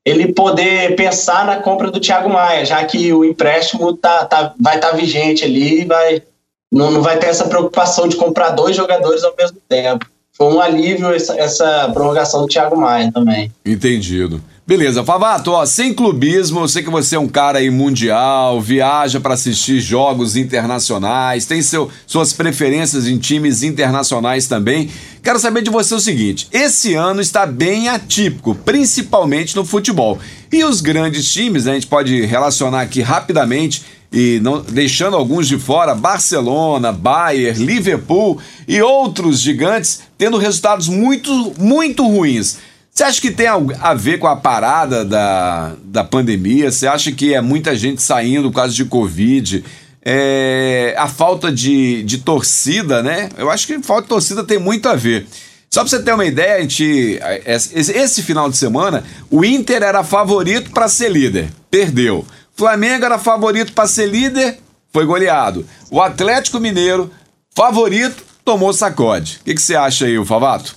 ele 0.05 0.31
poder 0.31 0.95
pensar 0.95 1.45
na 1.45 1.57
compra 1.57 1.91
do 1.91 1.99
Thiago 1.99 2.29
Maia, 2.29 2.63
já 2.63 2.85
que 2.85 3.11
o 3.11 3.25
empréstimo 3.25 3.91
tá, 3.91 4.23
tá, 4.23 4.53
vai 4.57 4.77
estar 4.77 4.91
tá 4.91 4.95
vigente 4.95 5.43
ali, 5.43 5.83
vai, 5.83 6.23
não, 6.71 6.91
não 6.91 7.01
vai 7.01 7.19
ter 7.19 7.27
essa 7.27 7.45
preocupação 7.45 8.07
de 8.07 8.15
comprar 8.15 8.51
dois 8.51 8.73
jogadores 8.73 9.25
ao 9.25 9.35
mesmo 9.37 9.57
tempo. 9.67 10.05
Foi 10.37 10.53
um 10.53 10.61
alívio 10.61 11.11
essa, 11.11 11.33
essa 11.33 11.89
prorrogação 11.91 12.41
do 12.41 12.47
Thiago 12.47 12.77
Maia 12.77 13.11
também. 13.11 13.51
Entendido. 13.65 14.39
Beleza, 14.67 15.01
Favato, 15.01 15.51
ó, 15.51 15.65
sem 15.65 15.93
clubismo, 15.93 16.59
eu 16.59 16.67
sei 16.67 16.83
que 16.83 16.89
você 16.89 17.15
é 17.15 17.19
um 17.19 17.27
cara 17.29 17.59
aí 17.59 17.71
mundial, 17.71 18.59
viaja 18.59 19.17
para 19.17 19.33
assistir 19.33 19.79
jogos 19.79 20.35
internacionais, 20.35 21.45
tem 21.45 21.61
seu, 21.61 21.89
suas 22.05 22.33
preferências 22.33 23.07
em 23.07 23.17
times 23.17 23.63
internacionais 23.63 24.45
também. 24.45 24.89
Quero 25.23 25.39
saber 25.39 25.61
de 25.61 25.69
você 25.69 25.95
o 25.95 25.99
seguinte: 26.01 26.49
esse 26.51 26.93
ano 26.95 27.21
está 27.21 27.45
bem 27.45 27.87
atípico, 27.87 28.53
principalmente 28.53 29.55
no 29.55 29.63
futebol. 29.63 30.19
E 30.51 30.63
os 30.65 30.81
grandes 30.81 31.31
times, 31.31 31.63
né, 31.63 31.71
a 31.71 31.75
gente 31.75 31.87
pode 31.87 32.25
relacionar 32.25 32.81
aqui 32.81 33.01
rapidamente 33.01 33.83
e 34.11 34.39
não, 34.41 34.61
deixando 34.61 35.17
alguns 35.17 35.47
de 35.47 35.57
fora, 35.57 35.93
Barcelona, 35.93 36.91
Bayern, 36.91 37.63
Liverpool 37.63 38.39
e 38.67 38.81
outros 38.81 39.39
gigantes 39.41 40.01
tendo 40.17 40.37
resultados 40.37 40.87
muito, 40.87 41.53
muito 41.57 42.07
ruins. 42.07 42.57
Você 42.91 43.03
acha 43.03 43.21
que 43.21 43.29
tem 43.29 43.47
a 43.47 43.93
ver 43.93 44.17
com 44.17 44.25
a 44.25 44.35
parada 44.35 45.05
da, 45.05 45.75
da 45.83 46.03
pandemia? 46.03 46.71
Você 46.71 46.87
acha 46.87 47.11
que 47.11 47.33
é 47.33 47.41
muita 47.41 47.75
gente 47.75 48.01
saindo 48.01 48.49
por 48.49 48.55
causa 48.55 48.73
de 48.73 48.85
Covid? 48.85 49.63
É, 50.03 50.95
a 50.97 51.07
falta 51.07 51.51
de, 51.51 52.01
de 52.03 52.19
torcida, 52.19 53.03
né? 53.03 53.29
Eu 53.37 53.51
acho 53.51 53.67
que 53.67 53.77
falta 53.83 54.03
de 54.03 54.09
torcida 54.09 54.43
tem 54.43 54.57
muito 54.57 54.89
a 54.89 54.95
ver. 54.95 55.27
Só 55.69 55.81
pra 55.81 55.89
você 55.89 56.01
ter 56.01 56.13
uma 56.13 56.25
ideia, 56.25 56.55
a 56.55 56.61
gente, 56.61 57.19
esse 57.45 58.23
final 58.23 58.49
de 58.49 58.57
semana, 58.57 59.03
o 59.29 59.45
Inter 59.45 59.83
era 59.83 60.03
favorito 60.03 60.71
para 60.71 60.87
ser 60.87 61.11
líder, 61.11 61.49
perdeu. 61.69 62.25
Flamengo 62.57 63.05
era 63.05 63.19
favorito 63.19 63.71
para 63.71 63.87
ser 63.87 64.07
líder, 64.07 64.57
foi 64.91 65.05
goleado. 65.05 65.65
O 65.91 66.01
Atlético 66.01 66.59
Mineiro, 66.59 67.11
favorito, 67.55 68.23
tomou 68.43 68.73
sacode. 68.73 69.39
O 69.41 69.43
que, 69.43 69.57
você 69.57 69.75
acha 69.75 70.05
aí, 70.05 70.17
o 70.17 70.25
Favato? 70.25 70.75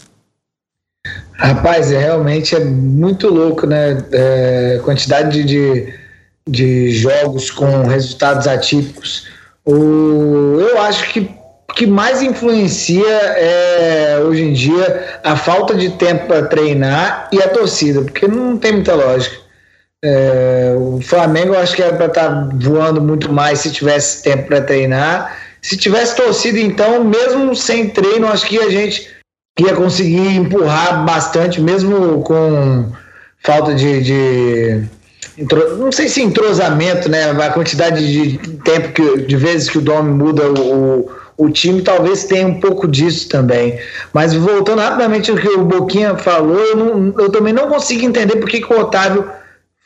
Rapaz, 1.32 1.90
é, 1.90 1.98
realmente 1.98 2.54
é 2.54 2.62
muito 2.62 3.28
louco, 3.28 3.66
né? 3.66 4.04
É, 4.12 4.80
quantidade 4.84 5.42
de, 5.42 5.94
de 6.46 6.92
jogos 6.92 7.50
com 7.50 7.86
resultados 7.86 8.46
atípicos. 8.46 9.28
O, 9.64 10.58
eu 10.60 10.82
acho 10.82 11.10
que 11.10 11.40
que 11.74 11.86
mais 11.86 12.20
influencia 12.20 13.06
é, 13.06 14.18
hoje 14.24 14.42
em 14.42 14.52
dia 14.52 15.20
a 15.22 15.36
falta 15.36 15.74
de 15.74 15.90
tempo 15.90 16.26
para 16.26 16.46
treinar 16.46 17.28
e 17.32 17.40
a 17.40 17.48
torcida, 17.48 18.02
porque 18.02 18.26
não 18.26 18.58
tem 18.58 18.72
muita 18.72 18.94
lógica. 18.94 19.39
É, 20.02 20.74
o 20.78 20.98
Flamengo 21.02 21.54
eu 21.54 21.60
acho 21.60 21.76
que 21.76 21.82
era 21.82 21.94
para 21.94 22.06
estar 22.06 22.28
tá 22.28 22.48
voando 22.54 23.02
muito 23.02 23.30
mais 23.30 23.60
se 23.60 23.70
tivesse 23.70 24.22
tempo 24.22 24.48
para 24.48 24.62
treinar. 24.62 25.36
Se 25.60 25.76
tivesse 25.76 26.16
torcida, 26.16 26.58
então, 26.58 27.04
mesmo 27.04 27.54
sem 27.54 27.90
treino, 27.90 28.26
acho 28.26 28.46
que 28.46 28.58
a 28.58 28.70
gente 28.70 29.10
ia 29.58 29.74
conseguir 29.74 30.36
empurrar 30.36 31.04
bastante, 31.04 31.60
mesmo 31.60 32.22
com 32.22 32.90
falta 33.42 33.74
de, 33.74 34.02
de 34.02 34.84
não 35.78 35.92
sei 35.92 36.08
se 36.08 36.22
entrosamento, 36.22 37.08
né? 37.08 37.30
A 37.30 37.50
quantidade 37.50 38.10
de 38.10 38.38
tempo 38.58 38.92
que 38.92 39.22
de 39.22 39.36
vezes 39.36 39.68
que 39.68 39.78
o 39.78 39.82
Dome 39.82 40.12
muda 40.12 40.50
o, 40.50 41.10
o, 41.36 41.50
time 41.50 41.82
talvez 41.82 42.24
tenha 42.24 42.46
um 42.46 42.58
pouco 42.60 42.88
disso 42.88 43.28
também. 43.28 43.78
Mas 44.12 44.34
voltando 44.34 44.80
rapidamente 44.80 45.30
ao 45.30 45.36
que 45.36 45.48
o 45.48 45.64
Boquinha 45.64 46.16
falou, 46.16 46.58
eu, 46.58 46.76
não, 46.76 47.14
eu 47.18 47.30
também 47.30 47.52
não 47.52 47.68
consigo 47.68 48.04
entender 48.04 48.36
por 48.36 48.48
que, 48.48 48.60
que 48.60 48.72
o 48.72 48.80
Otávio 48.80 49.30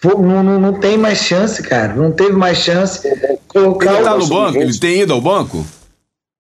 não, 0.04 0.42
não, 0.42 0.60
não, 0.60 0.72
tem 0.72 0.98
mais 0.98 1.18
chance, 1.18 1.62
cara. 1.62 1.94
Não 1.94 2.12
teve 2.12 2.32
mais 2.32 2.58
chance. 2.58 3.00
Colocar 3.48 3.94
ele 3.94 4.02
tá 4.02 4.16
no 4.16 4.26
banco? 4.26 4.58
Ele 4.58 4.78
tem 4.78 5.00
ido 5.00 5.12
ao 5.12 5.20
banco? 5.20 5.64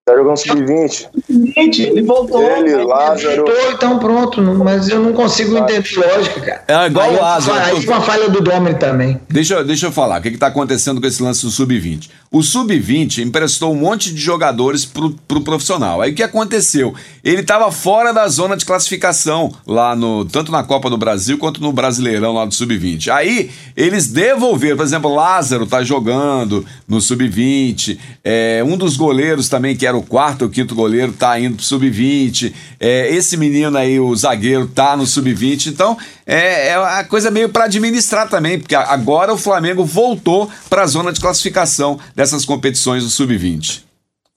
Tá 0.05 0.17
jogando 0.17 0.35
sub-20. 0.35 1.79
Ele 1.79 2.01
voltou. 2.01 2.41
Ele, 2.41 2.75
Lázaro. 2.83 3.45
Voltou, 3.45 3.71
então 3.71 3.99
pronto. 3.99 4.41
Mas 4.41 4.89
eu 4.89 4.99
não 4.99 5.13
consigo 5.13 5.57
entender 5.57 5.95
lógica, 5.95 6.41
cara. 6.41 6.63
É 6.67 6.87
igual 6.87 7.09
o 7.09 7.21
Lázaro. 7.21 7.57
Aí 7.57 7.81
foi 7.81 7.93
uma 7.93 8.01
falha 8.01 8.27
do 8.27 8.41
Domer 8.41 8.77
também. 8.77 9.17
Deixa, 9.29 9.63
deixa 9.63 9.85
eu 9.85 9.93
falar. 9.93 10.19
O 10.19 10.21
que, 10.21 10.27
está 10.27 10.47
acontecendo 10.47 10.99
com 10.99 11.07
esse 11.07 11.23
lance 11.23 11.45
do 11.45 11.49
sub-20? 11.49 12.09
O 12.29 12.43
sub-20 12.43 13.19
emprestou 13.19 13.71
um 13.71 13.75
monte 13.75 14.13
de 14.13 14.19
jogadores 14.19 14.83
pro, 14.83 15.11
pro 15.25 15.39
profissional. 15.39 16.01
Aí 16.01 16.11
o 16.11 16.15
que 16.15 16.23
aconteceu? 16.23 16.93
Ele 17.23 17.39
estava 17.39 17.71
fora 17.71 18.11
da 18.11 18.27
zona 18.27 18.57
de 18.57 18.65
classificação 18.65 19.53
lá 19.65 19.95
no 19.95 20.25
tanto 20.25 20.51
na 20.51 20.65
Copa 20.65 20.89
do 20.89 20.97
Brasil 20.97 21.37
quanto 21.37 21.61
no 21.61 21.71
Brasileirão 21.71 22.33
lá 22.33 22.43
do 22.43 22.53
sub-20. 22.53 23.07
Aí 23.07 23.51
eles 23.77 24.07
devolveram, 24.07 24.75
por 24.75 24.83
exemplo, 24.83 25.15
Lázaro 25.15 25.65
tá 25.65 25.81
jogando 25.81 26.65
no 26.85 26.99
sub-20. 26.99 27.97
É, 28.21 28.61
um 28.67 28.75
dos 28.75 28.97
goleiros 28.97 29.47
também 29.47 29.77
que 29.77 29.85
era 29.85 29.92
o 29.97 30.03
quarto 30.03 30.43
ou 30.43 30.49
quinto 30.49 30.75
goleiro 30.75 31.13
tá 31.13 31.39
indo 31.39 31.55
pro 31.55 31.65
sub-20. 31.65 32.53
É, 32.79 33.13
esse 33.13 33.37
menino 33.37 33.77
aí, 33.77 33.99
o 33.99 34.15
zagueiro, 34.15 34.67
tá 34.67 34.95
no 34.95 35.05
sub-20. 35.05 35.67
Então 35.67 35.97
é, 36.25 36.69
é 36.69 36.75
a 36.75 37.03
coisa 37.03 37.29
meio 37.29 37.49
para 37.49 37.65
administrar 37.65 38.29
também, 38.29 38.59
porque 38.59 38.75
agora 38.75 39.33
o 39.33 39.37
Flamengo 39.37 39.83
voltou 39.83 40.49
para 40.69 40.83
a 40.83 40.87
zona 40.87 41.11
de 41.11 41.19
classificação 41.19 41.99
dessas 42.15 42.45
competições 42.45 43.03
do 43.03 43.09
Sub-20. 43.09 43.83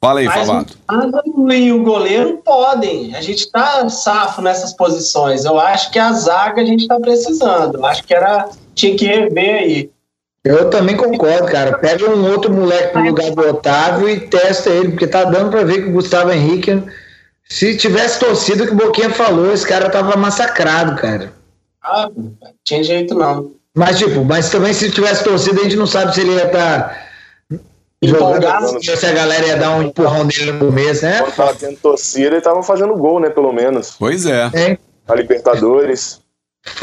Fala 0.01 0.21
aí, 0.21 0.27
Favato. 0.27 0.77
O 1.35 1.53
e 1.53 1.73
o 1.73 1.83
goleiro 1.83 2.40
podem. 2.45 3.14
A 3.14 3.21
gente 3.23 3.51
tá 3.51 3.88
safo 3.88 4.42
nessas 4.42 4.73
posições. 4.73 5.45
Eu 5.45 5.59
acho 5.59 5.90
que 5.90 5.99
a 5.99 6.12
zaga 6.12 6.61
a 6.61 6.64
gente 6.64 6.83
está 6.83 7.01
precisando. 7.01 7.79
Eu 7.79 7.87
acho 7.87 8.05
que 8.05 8.14
era 8.14 8.49
tinha 8.75 8.97
que 8.97 9.07
rever 9.07 9.62
aí. 9.62 9.90
Eu 10.47 10.71
também 10.71 10.97
concordo, 10.97 11.47
cara. 11.47 11.77
Pega 11.79 12.09
um 12.09 12.31
outro 12.31 12.53
moleque 12.53 12.97
no 12.97 13.07
lugar 13.07 13.31
do 13.33 13.49
Otávio 13.49 14.09
e 14.09 14.21
testa 14.21 14.71
ele, 14.71 14.91
porque 14.91 15.09
tá 15.09 15.25
dando 15.25 15.51
para 15.51 15.65
ver 15.65 15.83
que 15.83 15.89
o 15.89 15.93
Gustavo 15.93 16.31
Henrique, 16.31 16.85
se 17.49 17.77
tivesse 17.77 18.21
torcido 18.21 18.63
o 18.63 18.67
que 18.69 18.73
o 18.73 18.77
Boquinha 18.77 19.11
falou, 19.11 19.53
esse 19.53 19.67
cara 19.67 19.91
tava 19.91 20.17
massacrado, 20.17 20.95
cara. 20.95 21.33
Ah, 21.83 22.09
tinha 22.63 22.85
jeito 22.85 23.13
não. 23.15 23.53
Mas, 23.75 23.99
tipo, 23.99 24.25
mas 24.25 24.49
também 24.49 24.73
se 24.73 24.89
tivesse 24.89 25.25
torcida, 25.25 25.61
a 25.61 25.65
gente 25.65 25.77
não 25.77 25.87
sabe 25.87 26.15
se 26.15 26.21
ele 26.21 26.35
ia 26.35 26.47
estar. 26.47 26.89
Tá 26.89 27.07
jogando, 28.03 28.81
se 28.81 29.07
a 29.07 29.13
galera 29.13 29.47
ia 29.47 29.57
dar 29.57 29.77
um 29.77 29.83
empurrão 29.83 30.25
nele 30.25 30.53
no 30.53 30.67
começo, 30.67 31.05
né? 31.05 31.23
Quando 31.23 31.35
tava 31.35 31.55
tendo 31.55 31.77
torcida, 31.79 32.37
ele 32.37 32.41
tava 32.41 32.63
fazendo 32.63 32.95
gol, 32.95 33.19
né? 33.19 33.31
Pelo 33.31 33.53
menos. 33.53 33.97
Pois 33.99 34.27
é. 34.27 34.51
é. 34.55 34.79
A 35.09 35.15
Libertadores. 35.15 36.21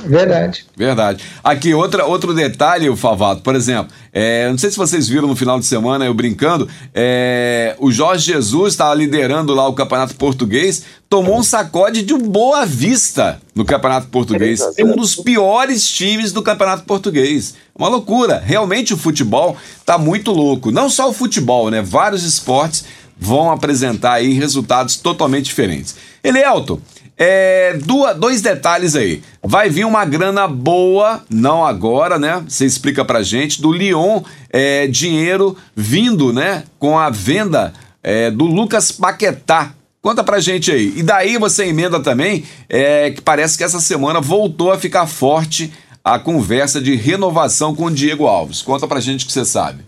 Verdade. 0.06 0.66
Verdade. 0.76 1.24
Aqui, 1.44 1.74
outra, 1.74 2.06
outro 2.06 2.34
detalhe, 2.34 2.90
o 2.90 2.96
Favato, 2.96 3.42
por 3.42 3.56
exemplo, 3.56 3.94
é, 4.12 4.50
não 4.50 4.58
sei 4.58 4.72
se 4.72 4.78
vocês 4.78 5.08
viram 5.08 5.28
no 5.28 5.36
final 5.36 5.60
de 5.60 5.66
semana, 5.66 6.06
eu 6.06 6.14
brincando, 6.14 6.68
é, 6.94 7.76
o 7.80 7.92
Jorge 7.92 8.32
Jesus 8.32 8.74
estava 8.74 8.94
liderando 8.94 9.54
lá 9.54 9.68
o 9.68 9.74
Campeonato 9.74 10.16
Português, 10.16 10.84
tomou 11.10 11.38
um 11.38 11.44
sacode 11.44 12.02
de 12.02 12.14
Boa 12.14 12.66
Vista 12.66 13.42
no 13.54 13.66
Campeonato 13.66 14.08
Português. 14.08 14.62
É 14.78 14.84
um 14.84 14.96
dos 14.96 15.16
piores 15.16 15.88
times 15.88 16.32
do 16.32 16.42
Campeonato 16.42 16.84
Português. 16.86 17.56
Uma 17.76 17.88
loucura. 17.88 18.42
Realmente 18.44 18.94
o 18.94 18.98
futebol 18.98 19.56
tá 19.86 19.98
muito 19.98 20.32
louco. 20.32 20.72
Não 20.72 20.90
só 20.90 21.10
o 21.10 21.14
futebol, 21.14 21.70
né? 21.70 21.82
Vários 21.82 22.24
esportes 22.24 22.86
vão 23.18 23.52
apresentar 23.52 24.14
aí 24.14 24.34
resultados 24.34 24.98
totalmente 24.98 25.46
diferentes. 25.46 25.96
Elielton, 26.24 26.80
é, 27.18 27.78
dois 28.18 28.42
detalhes 28.42 28.96
aí. 28.96 29.22
Vai 29.42 29.70
vir 29.70 29.86
uma 29.86 30.04
grana 30.06 30.48
boa, 30.48 31.22
não 31.30 31.66
agora, 31.66 32.18
né? 32.18 32.44
Você 32.48 32.66
explica 32.66 33.06
pra 33.06 33.22
gente, 33.22 33.62
do 33.62 33.72
Lyon, 33.72 34.22
é, 34.50 34.88
dinheiro 34.88 35.56
vindo, 35.76 36.34
né? 36.34 36.64
Com 36.80 36.98
a 36.98 37.10
venda 37.10 37.74
é, 38.02 38.32
do 38.32 38.46
Lucas 38.46 38.92
Paquetá. 38.92 39.74
Conta 40.02 40.24
pra 40.24 40.40
gente 40.40 40.70
aí. 40.72 40.94
E 40.98 41.04
daí 41.04 41.38
você 41.38 41.66
emenda 41.66 42.00
também 42.02 42.44
é, 42.68 43.12
que 43.12 43.22
parece 43.22 43.58
que 43.58 43.64
essa 43.64 43.80
semana 43.80 44.20
voltou 44.20 44.72
a 44.72 44.78
ficar 44.78 45.08
forte 45.08 45.72
a 46.04 46.20
conversa 46.20 46.82
de 46.82 46.96
renovação 46.96 47.74
com 47.74 47.86
o 47.86 47.92
Diego 47.92 48.28
Alves. 48.28 48.62
Conta 48.62 48.86
pra 48.86 49.00
gente 49.00 49.24
o 49.24 49.28
que 49.28 49.34
você 49.34 49.46
sabe. 49.46 49.86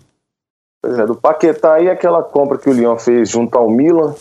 Pois 0.82 0.98
é, 0.98 1.06
do 1.06 1.16
Paquetá 1.16 1.74
aí 1.74 1.90
aquela 1.90 2.24
compra 2.24 2.58
que 2.58 2.70
o 2.70 2.74
Lyon 2.74 2.98
fez 2.98 3.30
junto 3.30 3.58
ao 3.58 3.70
Milan. 3.70 4.16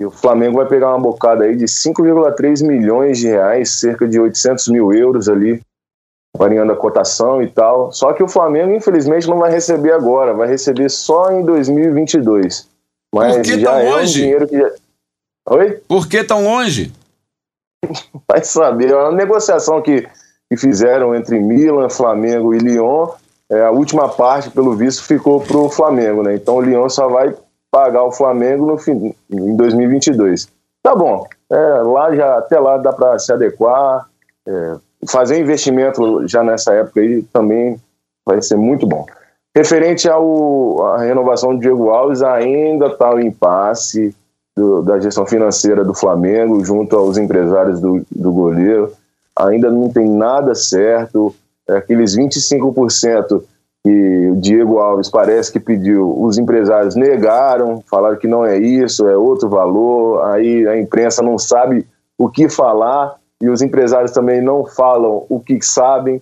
E 0.00 0.04
o 0.06 0.10
Flamengo 0.10 0.56
vai 0.56 0.66
pegar 0.66 0.88
uma 0.88 0.98
bocada 0.98 1.44
aí 1.44 1.54
de 1.54 1.66
5,3 1.66 2.66
milhões 2.66 3.18
de 3.18 3.28
reais, 3.28 3.78
cerca 3.80 4.08
de 4.08 4.18
800 4.18 4.68
mil 4.68 4.94
euros 4.94 5.28
ali, 5.28 5.60
variando 6.34 6.72
a 6.72 6.76
cotação 6.76 7.42
e 7.42 7.50
tal. 7.50 7.92
Só 7.92 8.14
que 8.14 8.22
o 8.22 8.28
Flamengo, 8.28 8.72
infelizmente, 8.72 9.28
não 9.28 9.36
vai 9.36 9.50
receber 9.50 9.92
agora, 9.92 10.32
vai 10.32 10.48
receber 10.48 10.88
só 10.88 11.30
em 11.30 11.44
2022. 11.44 12.66
Mas 13.14 13.36
Por 13.36 13.42
que 13.42 13.60
já 13.60 13.72
tão 13.72 13.78
é 13.78 13.84
um 13.84 13.90
longe? 13.90 14.12
dinheiro 14.14 14.48
que. 14.48 14.58
Já... 14.58 14.72
Oi? 15.50 15.82
Por 15.86 16.08
que 16.08 16.24
tão 16.24 16.44
longe? 16.44 16.90
Vai 18.26 18.42
saber. 18.42 18.92
É 18.92 18.96
uma 18.96 19.12
negociação 19.12 19.82
que, 19.82 20.08
que 20.48 20.56
fizeram 20.56 21.14
entre 21.14 21.38
Milan, 21.40 21.90
Flamengo 21.90 22.54
e 22.54 22.58
Lyon. 22.58 23.08
É, 23.50 23.64
a 23.64 23.70
última 23.70 24.08
parte, 24.08 24.48
pelo 24.48 24.74
visto, 24.74 25.02
ficou 25.02 25.40
para 25.40 25.58
o 25.58 25.68
Flamengo, 25.68 26.22
né? 26.22 26.36
Então 26.36 26.54
o 26.54 26.60
Lyon 26.60 26.88
só 26.88 27.08
vai 27.08 27.34
pagar 27.70 28.04
o 28.04 28.12
Flamengo 28.12 28.66
no 28.66 28.78
fim, 28.78 29.14
em 29.30 29.56
2022. 29.56 30.48
Tá 30.82 30.94
bom. 30.94 31.26
É, 31.50 31.56
lá 31.56 32.14
já, 32.14 32.38
até 32.38 32.58
lá 32.58 32.78
dá 32.78 32.92
para 32.92 33.18
se 33.18 33.32
adequar. 33.32 34.08
É, 34.46 34.76
fazer 35.08 35.38
investimento 35.38 36.26
já 36.26 36.42
nessa 36.42 36.74
época 36.74 37.00
aí 37.00 37.22
também 37.32 37.80
vai 38.26 38.42
ser 38.42 38.56
muito 38.56 38.86
bom. 38.86 39.06
Referente 39.54 40.08
ao, 40.08 40.84
à 40.84 40.98
renovação 40.98 41.54
do 41.54 41.60
Diego 41.60 41.90
Alves, 41.90 42.22
ainda 42.22 42.86
está 42.86 43.12
o 43.12 43.20
impasse 43.20 44.14
do, 44.56 44.82
da 44.82 44.98
gestão 45.00 45.26
financeira 45.26 45.84
do 45.84 45.94
Flamengo 45.94 46.64
junto 46.64 46.96
aos 46.96 47.18
empresários 47.18 47.80
do, 47.80 48.04
do 48.10 48.32
goleiro. 48.32 48.92
Ainda 49.36 49.70
não 49.70 49.88
tem 49.88 50.08
nada 50.08 50.54
certo. 50.54 51.34
É, 51.68 51.76
aqueles 51.76 52.16
25% 52.16 53.42
que 53.82 54.28
o 54.30 54.36
Diego 54.36 54.78
Alves 54.78 55.08
parece 55.08 55.52
que 55.52 55.58
pediu, 55.58 56.14
os 56.22 56.38
empresários 56.38 56.94
negaram, 56.94 57.82
falaram 57.88 58.18
que 58.18 58.28
não 58.28 58.44
é 58.44 58.58
isso, 58.58 59.06
é 59.08 59.16
outro 59.16 59.48
valor. 59.48 60.22
Aí 60.26 60.66
a 60.66 60.78
imprensa 60.78 61.22
não 61.22 61.38
sabe 61.38 61.86
o 62.18 62.28
que 62.28 62.48
falar 62.48 63.16
e 63.40 63.48
os 63.48 63.62
empresários 63.62 64.12
também 64.12 64.42
não 64.42 64.66
falam 64.66 65.24
o 65.28 65.40
que 65.40 65.60
sabem 65.62 66.20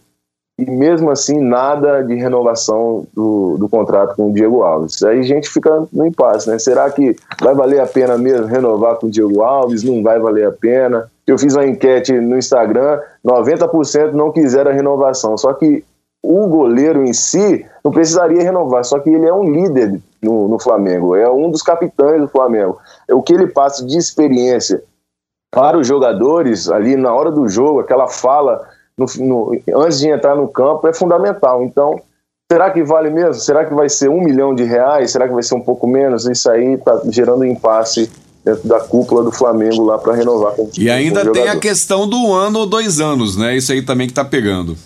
e 0.59 0.69
mesmo 0.69 1.09
assim 1.11 1.39
nada 1.41 2.03
de 2.03 2.17
renovação 2.17 3.07
do, 3.15 3.57
do 3.59 3.69
contrato 3.69 4.17
com 4.17 4.29
o 4.29 4.33
Diego 4.33 4.63
Alves. 4.63 5.03
Aí 5.05 5.21
a 5.21 5.23
gente 5.23 5.49
fica 5.49 5.87
no 5.93 6.05
impasse, 6.05 6.51
né? 6.51 6.59
Será 6.59 6.91
que 6.91 7.15
vai 7.41 7.55
valer 7.55 7.81
a 7.81 7.87
pena 7.87 8.19
mesmo 8.19 8.47
renovar 8.47 8.97
com 8.97 9.07
o 9.07 9.11
Diego 9.11 9.43
Alves? 9.43 9.85
Não 9.85 10.03
vai 10.03 10.19
valer 10.19 10.47
a 10.47 10.53
pena. 10.53 11.09
Eu 11.25 11.39
fiz 11.39 11.55
uma 11.55 11.65
enquete 11.65 12.13
no 12.13 12.37
Instagram, 12.37 13.01
90% 13.25 14.13
não 14.13 14.33
quiseram 14.33 14.73
a 14.73 14.75
renovação. 14.75 15.39
Só 15.39 15.53
que 15.53 15.85
o 16.23 16.47
goleiro 16.49 17.05
em 17.05 17.13
si 17.13 17.65
não 17.85 17.93
precisaria 17.93 18.43
renovar, 18.43 18.85
só 18.85 18.99
que 18.99 19.09
ele 19.09 19.27
é 19.27 19.33
um 19.33 19.45
líder 19.45 20.01
no, 20.23 20.49
no 20.49 20.59
Flamengo, 20.59 21.15
é 21.15 21.31
um 21.31 21.51
dos 21.51 21.63
capitães 21.63 22.21
do 22.21 22.29
Flamengo. 22.29 22.79
O 23.11 23.23
que 23.23 23.33
ele 23.33 23.47
passa 23.47 23.85
de 23.85 23.97
experiência 23.97 24.83
para 25.51 25.79
os 25.79 25.87
jogadores 25.87 26.69
ali 26.69 26.97
na 26.97 27.15
hora 27.15 27.31
do 27.31 27.49
jogo, 27.49 27.81
aquela 27.81 28.09
fala 28.09 28.69
no, 28.97 29.07
no, 29.19 29.61
antes 29.77 30.01
de 30.01 30.09
entrar 30.09 30.35
no 30.35 30.49
campo 30.49 30.87
é 30.89 30.93
fundamental. 30.93 31.63
Então, 31.63 32.01
será 32.51 32.71
que 32.71 32.83
vale 32.83 33.11
mesmo? 33.11 33.35
Será 33.35 33.65
que 33.65 33.75
vai 33.75 33.89
ser 33.89 34.11
um 34.11 34.21
milhão 34.21 34.55
de 34.55 34.65
reais? 34.65 35.13
Será 35.13 35.29
que 35.29 35.35
vai 35.35 35.43
ser 35.43 35.55
um 35.55 35.61
pouco 35.61 35.87
menos? 35.87 36.27
Isso 36.27 36.51
aí 36.51 36.75
está 36.75 37.01
gerando 37.09 37.45
impasse 37.45 38.11
dentro 38.45 38.69
da 38.69 38.81
cúpula 38.81 39.23
do 39.23 39.31
Flamengo 39.33 39.85
lá 39.85 39.99
para 39.99 40.15
renovar. 40.15 40.55
Com, 40.55 40.69
E 40.77 40.91
ainda 40.91 41.25
com 41.25 41.33
tem 41.33 41.49
a 41.49 41.59
questão 41.59 42.09
do 42.09 42.33
ano 42.33 42.61
ou 42.61 42.67
dois 42.67 43.01
anos, 43.01 43.37
né? 43.37 43.57
Isso 43.57 43.73
aí 43.73 43.83
também 43.83 44.09
que 44.09 44.15
tá 44.15 44.25
pegando. 44.25 44.77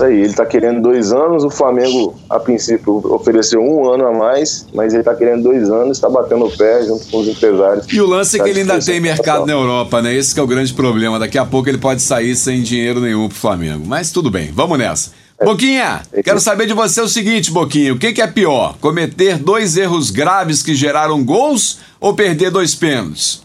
Isso 0.00 0.06
aí, 0.06 0.16
ele 0.16 0.26
está 0.28 0.46
querendo 0.46 0.80
dois 0.80 1.12
anos, 1.12 1.44
o 1.44 1.50
Flamengo, 1.50 2.18
a 2.30 2.40
princípio, 2.40 3.02
ofereceu 3.12 3.60
um 3.60 3.86
ano 3.86 4.06
a 4.06 4.12
mais, 4.12 4.66
mas 4.72 4.94
ele 4.94 5.02
está 5.02 5.14
querendo 5.14 5.42
dois 5.42 5.68
anos, 5.68 5.98
está 5.98 6.08
batendo 6.08 6.46
o 6.46 6.50
pé 6.56 6.82
junto 6.86 7.06
com 7.08 7.18
os 7.18 7.28
empresários. 7.28 7.86
E 7.92 8.00
o 8.00 8.06
lance 8.06 8.36
é 8.36 8.38
Tá 8.38 8.44
que 8.44 8.50
ele 8.50 8.60
ainda 8.60 8.78
tem 8.80 8.98
mercado 8.98 9.44
na 9.44 9.52
Europa, 9.52 10.00
né? 10.00 10.14
Esse 10.14 10.32
que 10.32 10.40
é 10.40 10.42
o 10.42 10.46
grande 10.46 10.72
problema. 10.72 11.18
Daqui 11.18 11.36
a 11.36 11.44
pouco 11.44 11.68
ele 11.68 11.76
pode 11.76 12.00
sair 12.00 12.34
sem 12.34 12.62
dinheiro 12.62 12.98
nenhum 12.98 13.28
pro 13.28 13.36
Flamengo. 13.36 13.84
Mas 13.86 14.10
tudo 14.10 14.30
bem, 14.30 14.50
vamos 14.50 14.78
nessa. 14.78 15.10
Boquinha, 15.44 16.00
É. 16.14 16.22
quero 16.22 16.40
saber 16.40 16.66
de 16.66 16.72
você 16.72 17.02
o 17.02 17.08
seguinte, 17.08 17.50
Boquinha. 17.50 17.92
O 17.92 17.98
que, 17.98 18.14
que 18.14 18.22
é 18.22 18.26
pior? 18.26 18.76
Cometer 18.80 19.36
dois 19.36 19.76
erros 19.76 20.10
graves 20.10 20.62
que 20.62 20.74
geraram 20.74 21.22
gols 21.22 21.78
ou 22.00 22.14
perder 22.14 22.50
dois 22.50 22.74
pênaltis? 22.74 23.42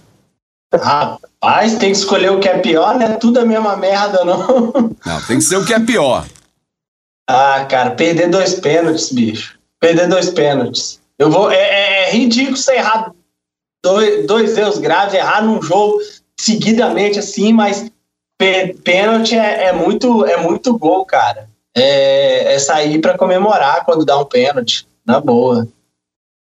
Rapaz, 0.73 1.75
tem 1.75 1.91
que 1.91 1.97
escolher 1.97 2.31
o 2.31 2.39
que 2.39 2.47
é 2.47 2.57
pior, 2.59 2.95
né? 2.97 3.09
Tudo 3.19 3.41
a 3.41 3.45
mesma 3.45 3.75
merda, 3.75 4.23
não. 4.23 4.71
Não, 5.05 5.21
tem 5.27 5.37
que 5.37 5.43
ser 5.43 5.57
o 5.57 5.65
que 5.65 5.73
é 5.73 5.79
pior. 5.81 6.25
Ah, 7.27 7.65
cara, 7.65 7.91
perder 7.91 8.29
dois 8.29 8.55
pênaltis, 8.55 9.11
bicho. 9.11 9.57
Perder 9.79 10.07
dois 10.07 10.29
pênaltis. 10.29 10.99
Eu 11.17 11.29
vou. 11.31 11.49
É, 11.51 11.55
é- 11.57 12.09
é 12.09 12.11
ridículo 12.11 12.57
você 12.57 12.75
errar 12.75 13.11
dois, 13.83 14.25
dois 14.27 14.57
erros 14.57 14.77
graves, 14.77 15.13
errar 15.13 15.43
num 15.43 15.61
jogo 15.61 15.99
seguidamente 16.39 17.17
assim, 17.19 17.51
mas 17.53 17.89
pê- 18.37 18.75
pênalti 18.83 19.35
é, 19.35 19.65
é 19.65 19.73
muito, 19.73 20.25
é 20.25 20.37
muito 20.37 20.77
gol, 20.77 21.05
cara. 21.05 21.49
É, 21.75 22.53
é 22.53 22.59
sair 22.59 22.99
pra 23.01 23.17
comemorar 23.17 23.83
quando 23.85 24.05
dá 24.05 24.17
um 24.19 24.25
pênalti. 24.25 24.87
Na 25.05 25.19
boa. 25.19 25.67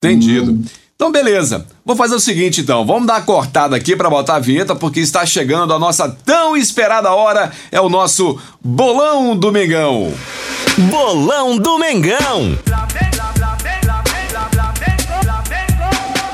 Entendido. 0.03 0.63
Então, 1.01 1.11
beleza. 1.11 1.65
Vou 1.83 1.95
fazer 1.95 2.13
o 2.13 2.19
seguinte, 2.19 2.61
então. 2.61 2.85
Vamos 2.85 3.07
dar 3.07 3.15
uma 3.15 3.21
cortada 3.23 3.75
aqui 3.75 3.95
para 3.95 4.07
botar 4.07 4.35
a 4.35 4.39
vinheta, 4.39 4.75
porque 4.75 4.99
está 4.99 5.25
chegando 5.25 5.73
a 5.73 5.79
nossa 5.79 6.07
tão 6.07 6.55
esperada 6.55 7.11
hora. 7.11 7.51
É 7.71 7.81
o 7.81 7.89
nosso 7.89 8.39
Bolão 8.63 9.35
do 9.35 9.51
Mengão. 9.51 10.13
Bolão 10.77 11.57
do 11.57 11.79
Mengão. 11.79 12.55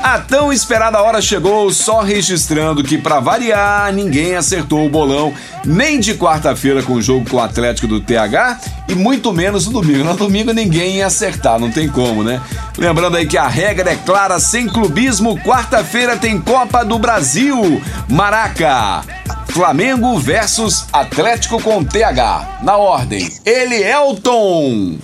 A 0.08 0.18
tão 0.18 0.50
esperada 0.50 1.02
hora 1.02 1.20
chegou, 1.20 1.70
só 1.70 2.00
registrando 2.00 2.82
que, 2.82 2.96
para 2.96 3.20
variar, 3.20 3.92
ninguém 3.92 4.34
acertou 4.36 4.86
o 4.86 4.88
bolão 4.88 5.34
nem 5.66 6.00
de 6.00 6.14
quarta-feira 6.14 6.82
com 6.82 6.94
o 6.94 7.02
jogo 7.02 7.28
com 7.28 7.36
o 7.36 7.40
Atlético 7.40 7.86
do 7.86 8.00
TH 8.00 8.58
e 8.88 8.94
muito 8.94 9.34
menos 9.34 9.66
no 9.66 9.72
domingo. 9.74 10.04
No 10.04 10.16
domingo 10.16 10.50
ninguém 10.54 10.96
ia 10.96 11.08
acertar, 11.08 11.60
não 11.60 11.70
tem 11.70 11.90
como, 11.90 12.24
né? 12.24 12.40
Lembrando 12.78 13.18
aí 13.18 13.26
que 13.26 13.36
a 13.36 13.46
regra 13.46 13.90
é 13.90 13.96
clara, 13.96 14.38
sem 14.40 14.66
clubismo, 14.66 15.38
quarta-feira 15.40 16.16
tem 16.16 16.40
Copa 16.40 16.82
do 16.86 16.98
Brasil. 16.98 17.78
Maraca, 18.08 19.04
Flamengo 19.48 20.18
versus 20.18 20.86
Atlético 20.90 21.62
com 21.62 21.84
TH. 21.84 22.60
Na 22.62 22.78
ordem, 22.78 23.28
ele 23.44 23.82
Elton. 23.82 24.96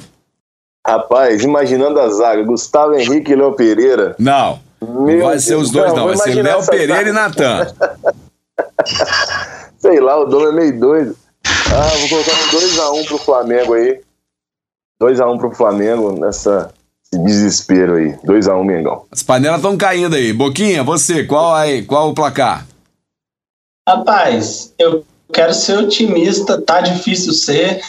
Rapaz, 0.86 1.42
imaginando 1.42 2.00
a 2.00 2.08
zaga, 2.08 2.42
Gustavo 2.42 2.94
Henrique 2.94 3.32
e 3.32 3.36
Léo 3.36 3.52
Pereira. 3.52 4.16
Não, 4.18 4.48
não 4.48 4.63
Meu 4.86 5.26
vai 5.26 5.38
ser 5.38 5.56
os 5.56 5.70
dois, 5.70 5.92
não, 5.92 6.00
não. 6.00 6.06
Vai 6.06 6.16
ser 6.16 6.42
Léo 6.42 6.66
Pereira 6.66 6.96
zaga. 6.96 7.10
e 7.10 7.12
Natan. 7.12 7.74
Sei 9.78 10.00
lá, 10.00 10.18
o 10.18 10.24
dono 10.24 10.48
é 10.48 10.52
meio 10.52 10.80
doido. 10.80 11.16
Ah, 11.46 11.96
vou 11.98 12.08
colocar 12.08 12.32
um 12.32 12.58
2x1 12.58 13.06
pro 13.06 13.18
Flamengo 13.18 13.74
aí. 13.74 14.00
2x1 15.02 15.38
pro 15.38 15.54
Flamengo 15.54 16.12
nessa 16.18 16.72
esse 17.14 17.18
desespero 17.22 17.94
aí. 17.94 18.12
2x1 18.24 18.64
Mengão. 18.64 19.04
As 19.10 19.22
panelas 19.22 19.58
estão 19.58 19.76
caindo 19.76 20.16
aí. 20.16 20.32
Boquinha, 20.32 20.82
você, 20.82 21.24
qual 21.24 21.54
aí? 21.54 21.82
Qual 21.84 22.10
o 22.10 22.14
placar? 22.14 22.66
Rapaz, 23.88 24.72
eu 24.78 25.04
quero 25.32 25.54
ser 25.54 25.78
otimista, 25.78 26.60
tá 26.60 26.80
difícil 26.80 27.32
ser. 27.32 27.80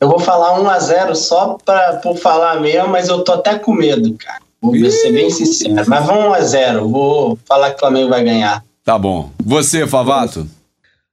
Eu 0.00 0.08
vou 0.08 0.18
falar 0.18 0.60
1 0.60 0.68
a 0.68 0.78
0 0.78 1.16
só 1.16 1.56
pra, 1.64 1.94
por 2.02 2.16
falar 2.16 2.60
mesmo, 2.60 2.88
mas 2.88 3.08
eu 3.08 3.22
tô 3.22 3.32
até 3.32 3.58
com 3.58 3.72
medo, 3.72 4.14
cara. 4.18 4.42
Vou 4.72 4.90
ser 4.90 5.12
bem 5.12 5.30
sincero. 5.30 5.74
Mas 5.74 5.86
vamos 5.86 6.24
1 6.26 6.34
a 6.34 6.40
0 6.40 6.88
Vou 6.88 7.38
falar 7.46 7.70
que 7.70 7.76
o 7.76 7.80
Flamengo 7.80 8.10
vai 8.10 8.24
ganhar. 8.24 8.62
Tá 8.84 8.98
bom. 8.98 9.30
Você, 9.44 9.86
Favato? 9.86 10.46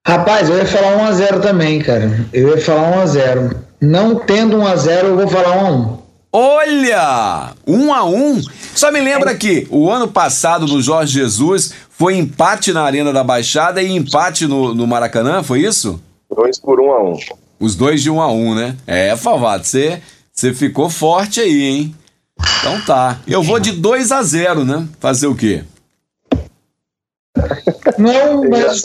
Rapaz, 0.05 0.49
eu 0.49 0.57
ia 0.57 0.65
falar 0.65 1.11
1x0 1.11 1.41
também, 1.41 1.79
cara. 1.79 2.25
Eu 2.33 2.49
ia 2.49 2.61
falar 2.61 3.05
1x0. 3.05 3.55
Não 3.81 4.15
tendo 4.15 4.57
1x0, 4.57 5.03
eu 5.05 5.15
vou 5.15 5.27
falar 5.27 5.57
1x1. 5.57 5.97
Olha! 6.31 7.51
Um 7.65 7.93
a 7.93 8.03
um. 8.03 8.41
Só 8.75 8.91
me 8.91 8.99
lembra 8.99 9.35
que 9.35 9.67
o 9.69 9.89
ano 9.89 10.07
passado 10.07 10.67
no 10.67 10.81
Jorge 10.81 11.13
Jesus 11.13 11.73
foi 11.89 12.15
empate 12.15 12.73
na 12.73 12.83
Arena 12.83 13.13
da 13.13 13.23
Baixada 13.23 13.81
e 13.81 13.91
empate 13.91 14.45
no, 14.45 14.73
no 14.73 14.85
Maracanã, 14.85 15.41
foi 15.41 15.61
isso? 15.61 16.01
2 16.35 16.59
por 16.59 16.79
1x1. 16.79 17.35
Os 17.59 17.75
dois 17.75 18.01
de 18.01 18.09
um 18.09 18.21
a 18.21 18.29
um, 18.29 18.53
né? 18.53 18.75
É, 18.85 19.15
Favato, 19.15 19.65
você 19.65 20.01
você 20.33 20.51
ficou 20.51 20.89
forte 20.89 21.39
aí, 21.39 21.63
hein? 21.63 21.95
Então 22.59 22.81
tá. 22.81 23.19
Eu 23.27 23.43
vou 23.43 23.59
de 23.59 23.71
2 23.71 24.11
a 24.11 24.23
0 24.23 24.63
né? 24.63 24.87
Fazer 24.99 25.27
o 25.27 25.35
quê? 25.35 25.63
Não, 27.97 28.43
mas 28.49 28.81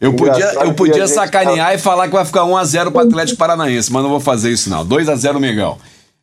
Eu 0.00 0.14
podia, 0.14 0.52
eu 0.64 0.74
podia 0.74 1.06
sacanear 1.06 1.74
e 1.74 1.78
falar 1.78 2.08
que 2.08 2.14
vai 2.14 2.24
ficar 2.24 2.42
1x0 2.42 2.90
pro 2.90 3.00
Atlético 3.00 3.38
Paranaense, 3.38 3.92
mas 3.92 4.02
não 4.02 4.10
vou 4.10 4.20
fazer 4.20 4.50
isso 4.50 4.68
não. 4.68 4.84
2x0 4.86 5.38
Mengão. 5.38 5.78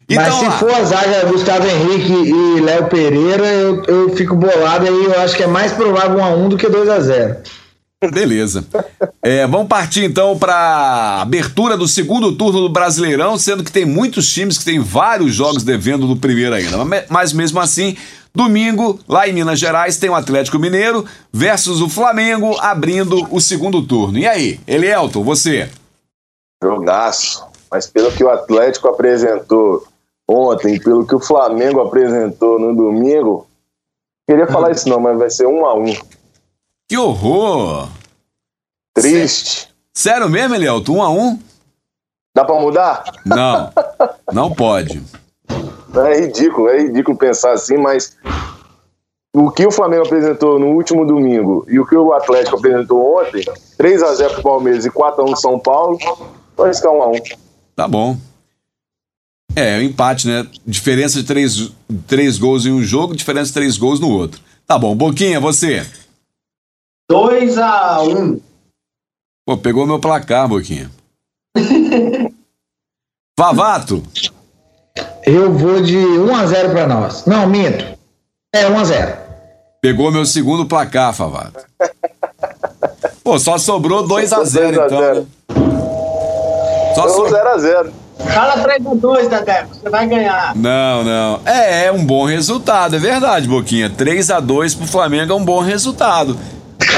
Então, 0.10 0.26
Mas 0.26 0.34
se 0.36 0.45
lá. 0.45 0.52
for 0.58 0.74
a 0.74 0.84
zaga 0.84 1.26
Gustavo 1.28 1.65
Henrique 1.65 2.12
e 2.12 2.60
Léo 2.60 2.88
Pereira, 2.88 3.45
eu, 3.45 3.84
eu 3.86 4.10
fico 4.15 4.36
bolado 4.36 4.86
aí. 4.86 5.06
Eu 5.06 5.21
acho 5.21 5.38
que 5.38 5.43
é 5.43 5.47
mais 5.47 5.71
provável 5.71 6.17
1x1 6.17 6.50
do 6.50 6.58
que 6.58 6.67
2x0. 6.67 7.38
Beleza. 8.09 8.65
É, 9.21 9.45
vamos 9.45 9.67
partir 9.67 10.03
então 10.03 10.37
para 10.37 11.21
abertura 11.21 11.77
do 11.77 11.87
segundo 11.87 12.35
turno 12.35 12.61
do 12.61 12.69
Brasileirão, 12.69 13.37
sendo 13.37 13.63
que 13.63 13.71
tem 13.71 13.85
muitos 13.85 14.27
times 14.27 14.57
que 14.57 14.65
têm 14.65 14.79
vários 14.79 15.35
jogos 15.35 15.63
devendo 15.63 16.07
no 16.07 16.17
primeiro 16.17 16.55
ainda. 16.55 16.77
Mas 17.09 17.31
mesmo 17.31 17.59
assim, 17.59 17.95
domingo, 18.33 18.99
lá 19.07 19.27
em 19.27 19.33
Minas 19.33 19.59
Gerais, 19.59 19.97
tem 19.97 20.09
o 20.09 20.15
Atlético 20.15 20.57
Mineiro 20.57 21.05
versus 21.31 21.79
o 21.79 21.87
Flamengo 21.87 22.57
abrindo 22.59 23.27
o 23.29 23.39
segundo 23.39 23.85
turno. 23.85 24.17
E 24.17 24.25
aí, 24.25 24.59
Elielton, 24.65 25.23
você? 25.23 25.69
Jogaço. 26.63 27.45
Mas 27.69 27.85
pelo 27.85 28.11
que 28.11 28.23
o 28.23 28.29
Atlético 28.29 28.87
apresentou 28.87 29.85
ontem, 30.27 30.79
pelo 30.79 31.05
que 31.05 31.15
o 31.15 31.19
Flamengo 31.19 31.81
apresentou 31.81 32.59
no 32.59 32.75
domingo, 32.75 33.47
queria 34.27 34.47
falar 34.47 34.69
hum. 34.69 34.71
isso 34.71 34.89
não, 34.89 34.99
mas 34.99 35.19
vai 35.19 35.29
ser 35.29 35.45
um 35.45 35.65
a 35.65 35.75
um. 35.75 35.93
Que 36.91 36.97
horror! 36.97 37.88
Triste. 38.93 39.69
Sério 39.93 40.30
mesmo, 40.30 40.56
Elielto? 40.56 40.91
Um 40.91 41.01
a 41.01 41.10
um? 41.10 41.39
Dá 42.36 42.43
pra 42.43 42.60
mudar? 42.60 43.06
Não, 43.25 43.71
não 44.34 44.51
pode. 44.54 45.01
É 45.95 46.19
ridículo, 46.19 46.67
é 46.67 46.82
ridículo 46.82 47.17
pensar 47.17 47.54
assim, 47.54 47.77
mas 47.77 48.17
o 49.34 49.49
que 49.51 49.65
o 49.65 49.71
Flamengo 49.71 50.06
apresentou 50.06 50.60
no 50.60 50.67
último 50.75 51.06
domingo 51.06 51.65
e 51.69 51.80
o 51.80 51.86
que 51.86 51.95
o 51.95 52.12
Atlético 52.12 52.58
apresentou 52.58 53.21
ontem, 53.21 53.45
3 53.77 54.04
a 54.04 54.13
0 54.13 54.34
pro 54.34 54.43
Palmeiras 54.43 54.86
e 54.86 54.91
4 54.91 55.21
a 55.21 55.32
1 55.32 55.36
São 55.38 55.58
Paulo, 55.58 55.97
vai 56.58 56.73
ficar 56.73 56.91
1 56.91 57.04
a 57.04 57.08
1 57.08 57.13
Tá 57.73 57.88
bom. 57.88 58.17
É, 59.56 59.77
o 59.77 59.82
empate, 59.82 60.27
né? 60.27 60.45
Diferença 60.67 61.21
de 61.21 61.25
três, 61.25 61.71
três 62.06 62.38
gols 62.38 62.65
em 62.65 62.71
um 62.73 62.84
jogo, 62.84 63.15
diferença 63.15 63.45
de 63.47 63.54
três 63.54 63.77
gols 63.77 64.01
no 64.01 64.10
outro. 64.10 64.41
Tá 64.67 64.77
bom, 64.77 64.93
Boquinha, 64.93 65.39
você. 65.39 65.86
2 67.12 67.58
a 67.58 68.02
1 68.04 68.17
um. 68.17 68.39
Pô, 69.45 69.58
pegou 69.58 69.86
meu 69.86 70.00
placar, 70.00 70.47
Boquinha. 70.47 70.89
Favato. 73.38 74.02
Eu 75.26 75.52
vou 75.52 75.82
de 75.82 75.97
1 75.97 76.34
a 76.34 76.45
0 76.45 76.69
para 76.69 76.88
nós. 76.88 77.26
Não, 77.26 77.45
minto. 77.47 77.86
É 78.56 78.65
1 78.65 78.80
a 78.80 78.84
0. 78.86 79.17
Pegou 79.82 80.10
meu 80.10 80.26
segundo 80.26 80.65
placar, 80.65 81.13
Favato. 81.13 81.65
Pô, 83.21 83.38
só 83.38 83.58
sobrou 83.58 84.08
2 84.08 84.32
a 84.32 84.45
0 84.45 84.86
então. 84.86 85.02
Né? 85.02 85.26
Só 86.95 87.10
sobrou 87.10 87.30
0 87.30 87.50
a 87.50 87.58
0. 87.58 87.93
Fala 88.19 88.63
3x2, 88.63 89.28
Dedeco, 89.28 89.76
você 89.76 89.89
vai 89.89 90.08
ganhar. 90.08 90.56
Não, 90.56 91.04
não. 91.04 91.41
É, 91.45 91.88
é 91.88 91.91
um 91.91 92.06
bom 92.06 92.24
resultado, 92.24 92.95
é 92.95 93.00
verdade, 93.00 93.50
Boquinha. 93.50 93.89
3x2 93.89 94.78
pro 94.78 94.88
Flamengo 94.88 95.34
é 95.34 95.36
um 95.36 95.43
bom 95.43 95.60
resultado. 95.60 96.38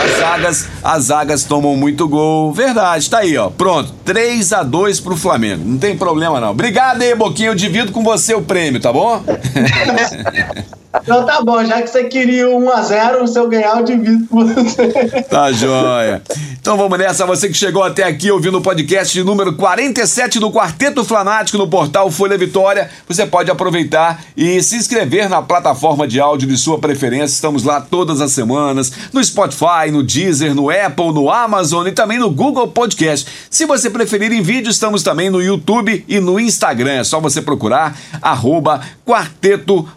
As 0.03 0.19
zagas, 0.19 0.67
as 0.83 1.03
zagas 1.05 1.43
tomam 1.43 1.75
muito 1.77 2.07
gol. 2.07 2.51
Verdade, 2.51 3.09
tá 3.09 3.19
aí, 3.19 3.37
ó. 3.37 3.49
Pronto, 3.49 3.93
3 4.03 4.51
a 4.51 4.63
2 4.63 4.99
pro 4.99 5.15
Flamengo. 5.15 5.63
Não 5.65 5.77
tem 5.77 5.97
problema 5.97 6.39
não. 6.41 6.51
Obrigado 6.51 7.01
aí, 7.01 7.15
Boquinha. 7.15 7.49
Eu 7.49 7.55
divido 7.55 7.91
com 7.91 8.03
você 8.03 8.33
o 8.33 8.41
prêmio, 8.41 8.81
tá 8.81 8.91
bom? 8.91 9.23
Então 11.01 11.25
tá 11.25 11.41
bom, 11.41 11.63
já 11.65 11.81
que 11.81 11.87
você 11.87 12.03
queria 12.03 12.45
1x0, 12.45 13.27
se 13.27 13.39
eu 13.39 13.49
ganhar, 13.49 13.77
eu 13.77 13.83
divido 13.83 14.27
com 14.27 14.45
você. 14.45 15.23
Tá 15.23 15.51
joia. 15.51 16.21
Então 16.59 16.77
vamos 16.77 16.97
nessa. 16.99 17.25
Você 17.25 17.47
que 17.47 17.55
chegou 17.55 17.83
até 17.83 18.03
aqui 18.03 18.29
ouvindo 18.29 18.59
o 18.59 18.61
podcast 18.61 19.21
número 19.23 19.53
47 19.53 20.39
do 20.39 20.51
Quarteto 20.51 21.03
Flanático 21.03 21.57
no 21.57 21.67
portal 21.67 22.11
Folha 22.11 22.37
Vitória, 22.37 22.89
você 23.07 23.25
pode 23.25 23.49
aproveitar 23.49 24.23
e 24.37 24.61
se 24.61 24.75
inscrever 24.75 25.27
na 25.27 25.41
plataforma 25.41 26.07
de 26.07 26.19
áudio 26.19 26.47
de 26.47 26.57
sua 26.57 26.77
preferência. 26.77 27.33
Estamos 27.33 27.63
lá 27.63 27.81
todas 27.81 28.21
as 28.21 28.31
semanas, 28.31 28.91
no 29.11 29.23
Spotify, 29.23 29.91
no 29.91 30.03
Deezer, 30.03 30.53
no 30.53 30.69
Apple, 30.69 31.11
no 31.11 31.29
Amazon 31.29 31.87
e 31.87 31.91
também 31.91 32.19
no 32.19 32.29
Google 32.29 32.67
Podcast. 32.67 33.27
Se 33.49 33.65
você 33.65 33.89
preferir 33.89 34.31
em 34.31 34.41
vídeo, 34.41 34.69
estamos 34.69 35.01
também 35.01 35.29
no 35.29 35.41
YouTube 35.41 36.05
e 36.07 36.19
no 36.19 36.39
Instagram. 36.39 36.99
É 36.99 37.03
só 37.03 37.19
você 37.19 37.41
procurar 37.41 37.97
arroba 38.21 38.81
Quarteto. 39.05 39.87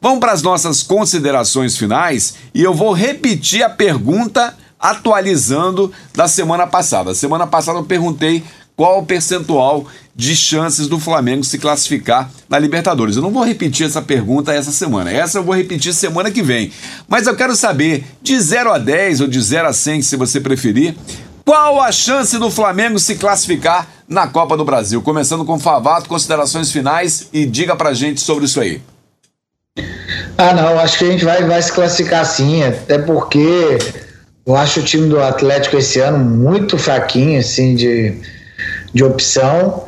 Vamos 0.00 0.20
para 0.20 0.32
as 0.32 0.42
nossas 0.42 0.82
considerações 0.82 1.76
finais 1.76 2.34
e 2.54 2.62
eu 2.62 2.72
vou 2.72 2.92
repetir 2.92 3.62
a 3.62 3.68
pergunta 3.70 4.56
atualizando 4.78 5.92
da 6.14 6.28
semana 6.28 6.66
passada. 6.66 7.14
Semana 7.14 7.46
passada 7.46 7.78
eu 7.78 7.84
perguntei 7.84 8.44
qual 8.76 9.00
o 9.00 9.06
percentual 9.06 9.86
de 10.14 10.36
chances 10.36 10.86
do 10.86 11.00
Flamengo 11.00 11.42
se 11.42 11.58
classificar 11.58 12.30
na 12.48 12.58
Libertadores. 12.58 13.16
Eu 13.16 13.22
não 13.22 13.30
vou 13.30 13.42
repetir 13.42 13.86
essa 13.86 14.02
pergunta 14.02 14.52
essa 14.52 14.70
semana. 14.70 15.10
Essa 15.10 15.38
eu 15.38 15.44
vou 15.44 15.54
repetir 15.54 15.92
semana 15.94 16.30
que 16.30 16.42
vem. 16.42 16.70
Mas 17.08 17.26
eu 17.26 17.34
quero 17.34 17.56
saber, 17.56 18.04
de 18.22 18.38
0 18.38 18.72
a 18.72 18.78
10 18.78 19.22
ou 19.22 19.28
de 19.28 19.40
0 19.40 19.68
a 19.68 19.72
100, 19.72 20.02
se 20.02 20.16
você 20.16 20.40
preferir, 20.40 20.94
qual 21.46 21.80
a 21.80 21.92
chance 21.92 22.36
do 22.38 22.50
Flamengo 22.50 22.98
se 22.98 23.14
classificar 23.14 23.86
na 24.08 24.26
Copa 24.26 24.56
do 24.56 24.64
Brasil? 24.64 25.00
Começando 25.00 25.44
com 25.44 25.60
Favato, 25.60 26.08
considerações 26.08 26.72
finais 26.72 27.28
e 27.32 27.46
diga 27.46 27.76
pra 27.76 27.94
gente 27.94 28.20
sobre 28.20 28.46
isso 28.46 28.60
aí. 28.60 28.82
Ah, 30.36 30.52
não, 30.52 30.76
acho 30.80 30.98
que 30.98 31.04
a 31.04 31.10
gente 31.12 31.24
vai, 31.24 31.44
vai 31.44 31.62
se 31.62 31.70
classificar 31.70 32.26
sim, 32.26 32.64
até 32.64 32.98
porque 32.98 33.78
eu 34.44 34.56
acho 34.56 34.80
o 34.80 34.82
time 34.82 35.08
do 35.08 35.22
Atlético 35.22 35.76
esse 35.76 36.00
ano 36.00 36.18
muito 36.18 36.76
fraquinho, 36.76 37.38
assim, 37.38 37.76
de, 37.76 38.20
de 38.92 39.04
opção. 39.04 39.84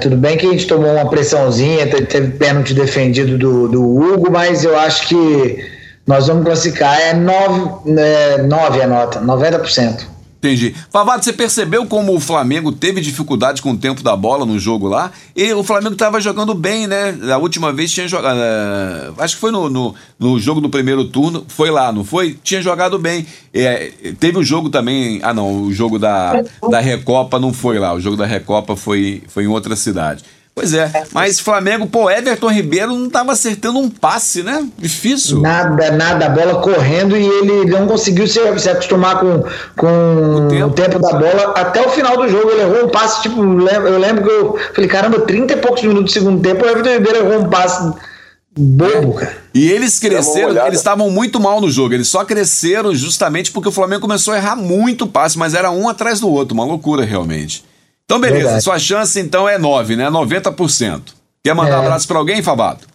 Tudo 0.00 0.16
bem 0.16 0.38
que 0.38 0.46
a 0.46 0.50
gente 0.50 0.66
tomou 0.66 0.94
uma 0.94 1.10
pressãozinha, 1.10 1.88
teve, 1.88 2.28
pênalti 2.38 2.72
defendido 2.72 3.36
do, 3.36 3.68
do 3.68 3.82
Hugo, 3.84 4.30
mas 4.30 4.64
eu 4.64 4.78
acho 4.78 5.08
que 5.08 5.70
nós 6.06 6.28
vamos 6.28 6.44
classificar, 6.44 6.98
é 6.98 7.12
9, 7.12 7.90
é 8.00 8.42
9 8.42 8.80
a 8.80 8.86
nota, 8.86 9.20
90%. 9.20 10.11
Entendi. 10.42 10.74
Pavado, 10.90 11.24
você 11.24 11.32
percebeu 11.32 11.86
como 11.86 12.12
o 12.16 12.18
Flamengo 12.18 12.72
teve 12.72 13.00
dificuldade 13.00 13.62
com 13.62 13.70
o 13.70 13.76
tempo 13.76 14.02
da 14.02 14.16
bola 14.16 14.44
no 14.44 14.58
jogo 14.58 14.88
lá? 14.88 15.12
E 15.36 15.52
o 15.52 15.62
Flamengo 15.62 15.92
estava 15.92 16.20
jogando 16.20 16.52
bem, 16.52 16.88
né? 16.88 17.16
A 17.32 17.38
última 17.38 17.72
vez 17.72 17.92
tinha 17.92 18.08
jogado. 18.08 18.38
Uh, 18.38 19.22
acho 19.22 19.36
que 19.36 19.40
foi 19.40 19.52
no, 19.52 19.70
no, 19.70 19.94
no, 20.18 20.40
jogo 20.40 20.60
do 20.60 20.68
primeiro 20.68 21.04
turno. 21.04 21.44
Foi 21.46 21.70
lá, 21.70 21.92
não 21.92 22.02
foi? 22.02 22.36
Tinha 22.42 22.60
jogado 22.60 22.98
bem. 22.98 23.24
É, 23.54 23.92
teve 24.18 24.36
o 24.36 24.42
jogo 24.42 24.68
também. 24.68 25.20
Ah, 25.22 25.32
não. 25.32 25.62
O 25.62 25.72
jogo 25.72 25.96
da, 25.96 26.42
da 26.68 26.80
Recopa 26.80 27.38
não 27.38 27.52
foi 27.52 27.78
lá. 27.78 27.94
O 27.94 28.00
jogo 28.00 28.16
da 28.16 28.26
Recopa 28.26 28.74
foi, 28.74 29.22
foi 29.28 29.44
em 29.44 29.48
outra 29.48 29.76
cidade. 29.76 30.24
Pois 30.54 30.74
é, 30.74 30.90
mas 31.12 31.40
Flamengo, 31.40 31.86
pô, 31.86 32.10
Everton 32.10 32.50
Ribeiro 32.50 32.94
não 32.94 33.06
estava 33.06 33.32
acertando 33.32 33.78
um 33.78 33.88
passe, 33.88 34.42
né? 34.42 34.68
Difícil. 34.76 35.40
Nada, 35.40 35.90
nada, 35.92 36.26
a 36.26 36.28
bola 36.28 36.60
correndo 36.60 37.16
e 37.16 37.26
ele 37.26 37.64
não 37.70 37.86
conseguiu 37.86 38.28
se, 38.28 38.38
se 38.58 38.68
acostumar 38.68 39.18
com, 39.18 39.42
com 39.74 39.86
o 39.86 40.48
tempo. 40.48 40.66
o 40.66 40.70
tempo. 40.70 40.98
da 40.98 41.12
bola 41.14 41.54
até 41.56 41.80
o 41.80 41.88
final 41.88 42.18
do 42.18 42.28
jogo. 42.28 42.50
Ele 42.50 42.60
errou 42.60 42.84
um 42.84 42.88
passe, 42.90 43.22
tipo, 43.22 43.42
eu 43.42 43.98
lembro 43.98 44.24
que 44.24 44.30
eu 44.30 44.58
falei, 44.74 44.90
caramba, 44.90 45.20
30 45.20 45.54
e 45.54 45.56
poucos 45.56 45.82
minutos 45.82 46.12
do 46.12 46.18
segundo 46.20 46.42
tempo, 46.42 46.62
o 46.66 46.68
Everton 46.68 46.90
Ribeiro 46.90 47.18
errou 47.18 47.46
um 47.46 47.48
passe 47.48 47.90
bobo, 48.54 49.14
cara. 49.14 49.34
E 49.54 49.70
eles 49.70 49.98
cresceram, 49.98 50.66
eles 50.66 50.78
estavam 50.78 51.10
muito 51.10 51.40
mal 51.40 51.62
no 51.62 51.70
jogo. 51.70 51.94
Eles 51.94 52.08
só 52.08 52.26
cresceram 52.26 52.94
justamente 52.94 53.50
porque 53.50 53.70
o 53.70 53.72
Flamengo 53.72 54.02
começou 54.02 54.34
a 54.34 54.36
errar 54.36 54.56
muito 54.56 55.06
passe, 55.06 55.38
mas 55.38 55.54
era 55.54 55.70
um 55.70 55.88
atrás 55.88 56.20
do 56.20 56.28
outro, 56.28 56.52
uma 56.52 56.64
loucura 56.64 57.04
realmente. 57.04 57.64
Então, 58.04 58.20
beleza. 58.20 58.42
Verdade. 58.42 58.64
Sua 58.64 58.78
chance, 58.78 59.18
então, 59.20 59.48
é 59.48 59.58
9, 59.58 59.96
né? 59.96 60.10
90%. 60.10 61.02
Quer 61.44 61.54
mandar 61.54 61.76
é. 61.76 61.76
um 61.76 61.82
abraço 61.82 62.06
para 62.06 62.18
alguém, 62.18 62.42
Fabato? 62.42 62.86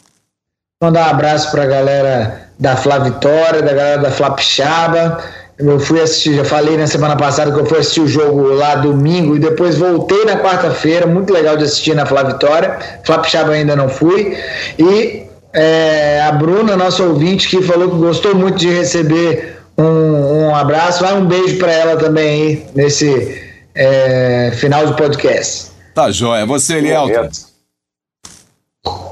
Mandar 0.81 1.07
um 1.07 1.09
abraço 1.09 1.51
para 1.51 1.63
a 1.63 1.65
galera 1.65 2.49
da 2.59 2.75
Flá 2.75 2.99
Vitória, 2.99 3.61
da 3.61 3.73
galera 3.73 4.01
da 4.01 4.11
Flá 4.11 4.31
Pixaba. 4.31 5.19
Eu 5.57 5.79
fui 5.79 5.99
assistir, 5.99 6.35
já 6.35 6.45
falei 6.45 6.77
na 6.77 6.85
semana 6.85 7.15
passada 7.15 7.51
que 7.51 7.59
eu 7.59 7.65
fui 7.65 7.79
assistir 7.79 8.01
o 8.01 8.07
jogo 8.07 8.53
lá 8.53 8.75
domingo 8.75 9.35
e 9.35 9.39
depois 9.39 9.75
voltei 9.75 10.23
na 10.23 10.37
quarta-feira. 10.37 11.07
Muito 11.07 11.33
legal 11.33 11.57
de 11.57 11.63
assistir 11.63 11.95
na 11.95 12.05
Flá 12.05 12.21
Vitória. 12.21 12.77
Flá 13.03 13.17
Pixaba 13.17 13.53
ainda 13.53 13.75
não 13.75 13.89
fui. 13.89 14.37
E 14.77 15.23
é, 15.51 16.21
a 16.21 16.31
Bruna, 16.31 16.77
nossa 16.77 17.01
ouvinte, 17.03 17.49
que 17.49 17.61
falou 17.63 17.89
que 17.89 17.97
gostou 17.97 18.35
muito 18.35 18.59
de 18.59 18.69
receber 18.69 19.57
um, 19.75 20.49
um 20.49 20.55
abraço. 20.55 21.03
Vai 21.03 21.15
um 21.15 21.25
beijo 21.25 21.57
para 21.57 21.71
ela 21.71 21.97
também 21.97 22.29
aí 22.29 22.65
nesse 22.75 23.41
é, 23.77 24.51
final 24.51 24.87
do 24.87 24.95
podcast. 24.95 25.71
Tá 25.93 26.09
joia. 26.09 26.45
Você, 26.45 26.77
Elielton? 26.77 27.29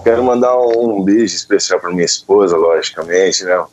Quero 0.04 0.24
mandar 0.24 0.58
um 0.58 1.04
beijo 1.04 1.36
especial 1.36 1.80
para 1.80 1.92
minha 1.92 2.06
esposa, 2.06 2.58
logicamente, 2.58 3.44
né? 3.44 3.64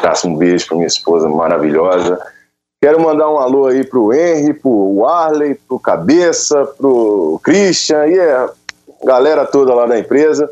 Faço 0.00 0.28
um 0.28 0.36
beijo 0.36 0.66
para 0.66 0.76
minha 0.76 0.86
esposa 0.86 1.28
maravilhosa. 1.28 2.18
Quero 2.80 3.00
mandar 3.00 3.30
um 3.30 3.38
alô 3.38 3.66
aí 3.66 3.84
pro 3.84 4.12
Henry, 4.12 4.54
pro 4.54 5.04
Arley, 5.04 5.54
pro 5.54 5.78
Cabeça, 5.78 6.64
pro 6.76 7.40
Christian 7.42 8.06
e 8.06 8.20
a 8.20 8.50
galera 9.04 9.46
toda 9.46 9.74
lá 9.74 9.86
da 9.86 9.98
empresa. 9.98 10.48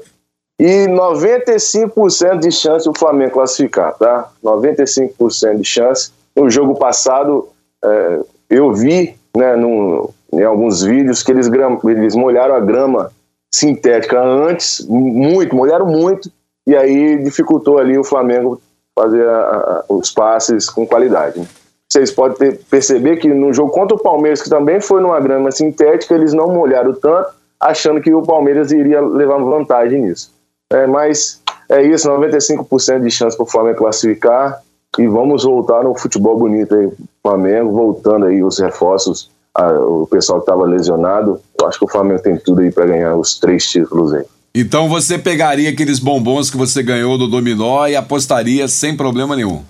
E 0.59 0.87
95% 0.87 2.39
de 2.39 2.51
chance 2.51 2.89
o 2.89 2.95
Flamengo 2.97 3.33
classificar, 3.33 3.95
tá? 3.95 4.31
95% 4.43 5.59
de 5.59 5.65
chance. 5.65 6.11
No 6.35 6.49
jogo 6.49 6.75
passado, 6.77 7.49
é, 7.85 8.21
eu 8.49 8.73
vi 8.73 9.21
né, 9.37 9.57
num, 9.57 10.09
em 10.33 10.43
alguns 10.43 10.83
vídeos 10.83 11.23
que 11.23 11.33
eles, 11.33 11.49
eles 11.85 12.15
molharam 12.15 12.55
a 12.55 12.61
grama 12.61 13.11
sintética 13.53 14.21
antes, 14.21 14.85
muito, 14.87 15.55
molharam 15.55 15.87
muito, 15.87 16.31
e 16.67 16.77
aí 16.77 17.23
dificultou 17.23 17.79
ali 17.79 17.99
o 17.99 18.05
Flamengo 18.05 18.61
fazer 18.99 19.27
a, 19.29 19.33
a, 19.33 19.85
os 19.89 20.11
passes 20.11 20.69
com 20.71 20.87
qualidade. 20.87 21.41
Né? 21.41 21.47
Vocês 21.91 22.11
podem 22.11 22.39
ter, 22.39 22.61
perceber 22.71 23.17
que 23.17 23.29
no 23.29 23.53
jogo 23.53 23.71
contra 23.71 23.97
o 23.97 24.03
Palmeiras, 24.03 24.41
que 24.41 24.49
também 24.49 24.81
foi 24.81 25.01
numa 25.03 25.21
grama 25.21 25.51
sintética, 25.51 26.15
eles 26.15 26.33
não 26.33 26.49
molharam 26.49 26.95
tanto, 26.95 27.31
achando 27.61 28.01
que 28.01 28.13
o 28.13 28.23
Palmeiras 28.23 28.73
iria 28.73 29.01
levar 29.01 29.39
vantagem 29.39 30.03
nisso. 30.03 30.33
É, 30.73 30.87
mas 30.87 31.43
é 31.69 31.83
isso, 31.83 32.09
95% 32.09 33.01
de 33.01 33.11
chance 33.11 33.37
para 33.37 33.45
o 33.45 33.51
Flamengo 33.51 33.79
classificar 33.79 34.63
e 34.99 35.07
vamos 35.07 35.45
voltar 35.45 35.83
no 35.83 35.95
futebol 35.95 36.39
bonito 36.39 36.75
aí, 36.75 36.91
Flamengo, 37.23 37.73
voltando 37.73 38.27
aí 38.27 38.43
os 38.43 38.59
reforços, 38.59 39.31
a, 39.55 39.71
o 39.71 40.07
pessoal 40.07 40.41
que 40.41 40.51
estava 40.51 40.65
lesionado, 40.65 41.41
eu 41.59 41.67
acho 41.67 41.79
que 41.79 41.85
o 41.85 41.89
Flamengo 41.89 42.23
tem 42.23 42.37
tudo 42.37 42.61
aí 42.61 42.71
para 42.71 42.87
ganhar 42.87 43.17
os 43.17 43.39
três 43.39 43.67
títulos 43.69 44.13
aí. 44.13 44.25
Então 44.55 44.89
você 44.89 45.19
pegaria 45.19 45.71
aqueles 45.71 45.99
bombons 45.99 46.51
que 46.51 46.59
você 46.59 46.83
ganhou 46.83 47.17
do 47.17 47.27
Dominó 47.27 47.87
e 47.87 47.97
apostaria 47.97 48.69
sem 48.69 48.95
problema 48.95 49.35
nenhum? 49.35 49.63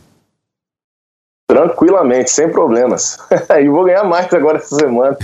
Tranquilamente, 1.49 2.31
sem 2.31 2.51
problemas. 2.51 3.19
e 3.61 3.69
vou 3.69 3.85
ganhar 3.85 4.05
mais 4.05 4.33
agora 4.33 4.59
essa 4.59 4.75
semana. 4.75 5.17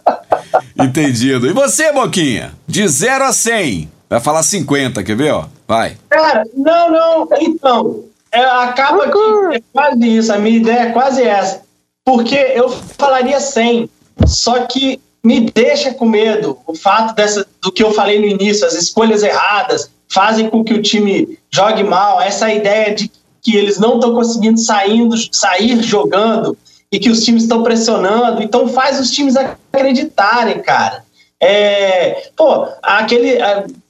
Entendido. 0.80 1.46
E 1.46 1.52
você, 1.52 1.92
Boquinha? 1.92 2.52
De 2.66 2.86
0 2.88 3.24
a 3.24 3.32
100. 3.32 3.90
Vai 4.08 4.20
falar 4.20 4.42
50, 4.42 5.02
quer 5.02 5.16
ver, 5.16 5.32
ó? 5.32 5.46
Vai. 5.66 5.96
Cara, 6.08 6.44
não, 6.54 6.90
não. 6.90 7.28
Então, 7.40 8.04
é, 8.36 8.44
acaba 8.44 9.10
que 9.10 9.56
é 9.56 9.62
quase 9.72 10.16
isso. 10.16 10.32
A 10.32 10.38
minha 10.38 10.58
ideia 10.58 10.80
é 10.80 10.92
quase 10.92 11.22
essa. 11.22 11.62
Porque 12.04 12.34
eu 12.34 12.68
falaria 12.68 13.40
100. 13.40 13.88
Só 14.26 14.66
que 14.66 15.00
me 15.24 15.50
deixa 15.50 15.92
com 15.92 16.06
medo 16.06 16.58
o 16.66 16.74
fato 16.74 17.14
dessa, 17.14 17.46
do 17.60 17.72
que 17.72 17.82
eu 17.82 17.92
falei 17.92 18.20
no 18.20 18.26
início, 18.26 18.66
as 18.66 18.74
escolhas 18.74 19.22
erradas 19.22 19.90
fazem 20.08 20.48
com 20.48 20.62
que 20.62 20.72
o 20.72 20.80
time 20.80 21.36
jogue 21.50 21.82
mal, 21.82 22.20
essa 22.20 22.52
ideia 22.52 22.94
de 22.94 23.10
que 23.42 23.56
eles 23.56 23.78
não 23.78 23.96
estão 23.96 24.14
conseguindo 24.14 24.58
saindo, 24.58 25.16
sair 25.34 25.82
jogando 25.82 26.56
e 26.92 26.98
que 26.98 27.10
os 27.10 27.24
times 27.24 27.42
estão 27.42 27.62
pressionando, 27.62 28.42
então 28.42 28.68
faz 28.68 29.00
os 29.00 29.10
times 29.10 29.36
acreditarem, 29.36 30.60
cara. 30.60 31.04
É, 31.38 32.30
pô, 32.34 32.66
aquele, 32.82 33.38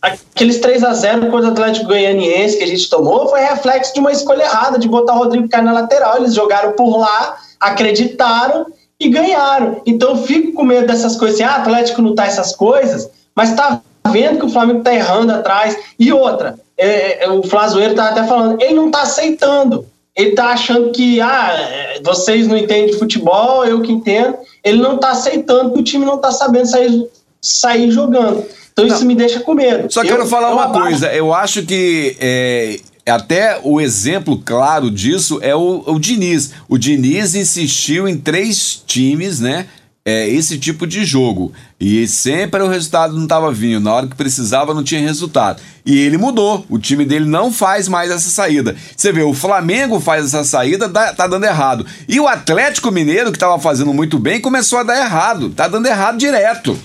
aqueles 0.02 0.58
3 0.58 0.82
a 0.82 0.92
0 0.92 1.30
contra 1.30 1.48
o 1.48 1.52
Atlético 1.52 1.86
Goianiense 1.86 2.58
que 2.58 2.64
a 2.64 2.66
gente 2.66 2.90
tomou 2.90 3.28
foi 3.28 3.40
reflexo 3.40 3.94
de 3.94 4.00
uma 4.00 4.10
escolha 4.10 4.42
errada 4.42 4.78
de 4.78 4.88
botar 4.88 5.14
o 5.14 5.18
Rodrigo 5.18 5.48
Caio 5.48 5.64
na 5.64 5.72
lateral. 5.72 6.16
Eles 6.16 6.34
jogaram 6.34 6.72
por 6.72 6.98
lá, 6.98 7.36
acreditaram 7.60 8.66
e 8.98 9.08
ganharam. 9.08 9.80
Então 9.86 10.22
fico 10.24 10.52
com 10.52 10.64
medo 10.64 10.86
dessas 10.86 11.16
coisas 11.16 11.40
assim, 11.40 11.48
ah, 11.48 11.56
Atlético 11.56 12.02
não 12.02 12.14
tá 12.14 12.26
essas 12.26 12.54
coisas, 12.54 13.08
mas 13.34 13.54
tá 13.54 13.80
vendo 14.08 14.40
que 14.40 14.46
o 14.46 14.50
Flamengo 14.50 14.82
tá 14.82 14.94
errando 14.94 15.32
atrás. 15.32 15.76
E 15.98 16.12
outra, 16.12 16.58
é, 16.76 17.24
é, 17.24 17.30
o 17.30 17.42
Flazoeiro 17.42 17.94
tá 17.94 18.08
até 18.08 18.24
falando, 18.24 18.60
ele 18.60 18.74
não 18.74 18.90
tá 18.90 19.02
aceitando. 19.02 19.86
Ele 20.16 20.32
tá 20.32 20.46
achando 20.46 20.92
que, 20.92 21.20
ah, 21.20 21.54
vocês 22.02 22.48
não 22.48 22.56
entendem 22.56 22.86
de 22.86 22.98
futebol, 22.98 23.66
eu 23.66 23.82
que 23.82 23.92
entendo. 23.92 24.34
Ele 24.64 24.78
não 24.78 24.96
tá 24.96 25.10
aceitando 25.10 25.74
que 25.74 25.80
o 25.80 25.84
time 25.84 26.06
não 26.06 26.16
tá 26.16 26.32
sabendo 26.32 26.68
sair, 26.68 27.06
sair 27.46 27.90
jogando. 27.90 28.44
Então 28.72 28.86
isso 28.86 29.06
me 29.06 29.14
deixa 29.14 29.40
com 29.40 29.54
medo. 29.54 29.90
Só 29.90 30.02
quero 30.02 30.22
eu, 30.22 30.26
falar 30.26 30.52
uma 30.52 30.68
coisa, 30.70 31.10
eu 31.12 31.32
acho 31.32 31.62
que 31.62 32.14
é, 32.20 32.78
até 33.08 33.58
o 33.62 33.80
exemplo 33.80 34.42
claro 34.44 34.90
disso 34.90 35.38
é 35.40 35.54
o, 35.54 35.82
o 35.86 35.98
Diniz. 35.98 36.52
O 36.68 36.76
Diniz 36.76 37.34
insistiu 37.34 38.06
em 38.08 38.18
três 38.18 38.82
times, 38.86 39.40
né? 39.40 39.66
É, 40.04 40.28
esse 40.28 40.58
tipo 40.58 40.86
de 40.86 41.04
jogo. 41.04 41.52
E 41.80 42.06
sempre 42.06 42.62
o 42.62 42.68
resultado 42.68 43.14
não 43.14 43.24
estava 43.24 43.50
vindo. 43.50 43.82
Na 43.82 43.92
hora 43.92 44.06
que 44.06 44.14
precisava, 44.14 44.74
não 44.74 44.84
tinha 44.84 45.00
resultado. 45.00 45.60
E 45.84 45.98
ele 45.98 46.16
mudou. 46.16 46.64
O 46.68 46.78
time 46.78 47.04
dele 47.04 47.24
não 47.24 47.52
faz 47.52 47.88
mais 47.88 48.10
essa 48.10 48.28
saída. 48.28 48.76
Você 48.96 49.10
vê, 49.10 49.22
o 49.22 49.34
Flamengo 49.34 49.98
faz 49.98 50.26
essa 50.26 50.44
saída, 50.44 50.86
dá, 50.86 51.12
tá 51.12 51.26
dando 51.26 51.44
errado. 51.44 51.86
E 52.08 52.20
o 52.20 52.28
Atlético 52.28 52.92
Mineiro, 52.92 53.32
que 53.32 53.36
estava 53.36 53.58
fazendo 53.58 53.92
muito 53.92 54.16
bem, 54.16 54.40
começou 54.40 54.78
a 54.78 54.84
dar 54.84 54.96
errado. 54.96 55.50
Tá 55.50 55.66
dando 55.66 55.86
errado 55.86 56.18
direto. 56.18 56.78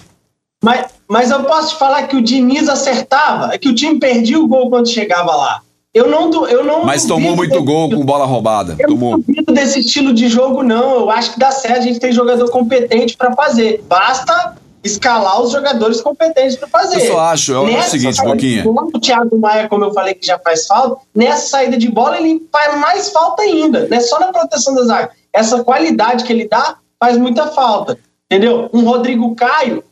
Mas, 0.62 0.91
mas 1.08 1.32
eu 1.32 1.43
posso 1.43 1.69
te 1.69 1.80
falar 1.80 2.08
que 2.08 2.15
o 2.15 2.21
Diniz 2.21 2.69
acertava, 2.69 3.54
é 3.54 3.58
que 3.58 3.67
o 3.67 3.76
time 3.76 4.00
perdia 4.00 4.39
o 4.39 4.47
gol 4.47 4.69
quando 4.69 4.88
chegava 4.88 5.36
lá. 5.36 5.62
Eu 5.93 6.08
não, 6.10 6.47
eu 6.47 6.63
não. 6.63 6.86
Mas 6.86 7.06
tomou 7.06 7.36
muito 7.36 7.62
gol 7.63 7.89
com 7.89 8.06
bola 8.06 8.26
roubada. 8.26 8.78
Eu 8.80 8.88
tomou. 8.88 9.12
não 9.12 9.19
duvido 9.19 9.52
desse 9.52 9.82
estilo 9.82 10.13
de 10.13 10.30
jogo, 10.30 10.63
não. 10.63 11.02
Eu 11.02 11.10
acho 11.10 11.34
que 11.34 11.39
dá 11.39 11.52
certo, 11.52 11.80
a 11.80 11.82
gente 11.82 12.00
tem 12.00 12.13
jogador 12.13 12.50
competente 12.50 13.17
para 13.17 13.34
fazer. 13.34 13.84
Basta 13.89 14.56
escalar 14.84 15.41
os 15.41 15.52
jogadores 15.52 16.00
competentes 16.00 16.56
para 16.56 16.67
fazer. 16.69 17.02
Eu 17.02 17.13
só 17.13 17.19
acho, 17.19 17.54
é 17.54 17.60
o 17.60 17.84
seguinte, 17.84 18.24
Boquinha. 18.24 18.63
O 18.65 19.00
Thiago 19.00 19.38
Maia, 19.38 19.67
como 19.67 19.84
eu 19.84 19.93
falei 19.93 20.13
que 20.13 20.26
já 20.26 20.39
faz 20.39 20.65
falta, 20.65 21.02
nessa 21.13 21.50
saída 21.50 21.78
de 21.78 21.89
bola 21.89 22.17
ele 22.17 22.47
faz 22.52 22.80
mais 22.80 23.10
falta 23.10 23.43
ainda. 23.43 23.88
Não 23.89 23.97
é 23.97 24.00
só 24.00 24.19
na 24.19 24.28
proteção 24.28 24.74
da 24.74 24.84
zaga. 24.84 25.12
Essa 25.34 25.63
qualidade 25.63 26.24
que 26.24 26.32
ele 26.32 26.47
dá 26.47 26.78
faz 26.97 27.17
muita 27.17 27.47
falta. 27.47 27.97
Entendeu? 28.26 28.69
Um 28.74 28.86
Rodrigo 28.86 29.36
Caio, 29.36 29.84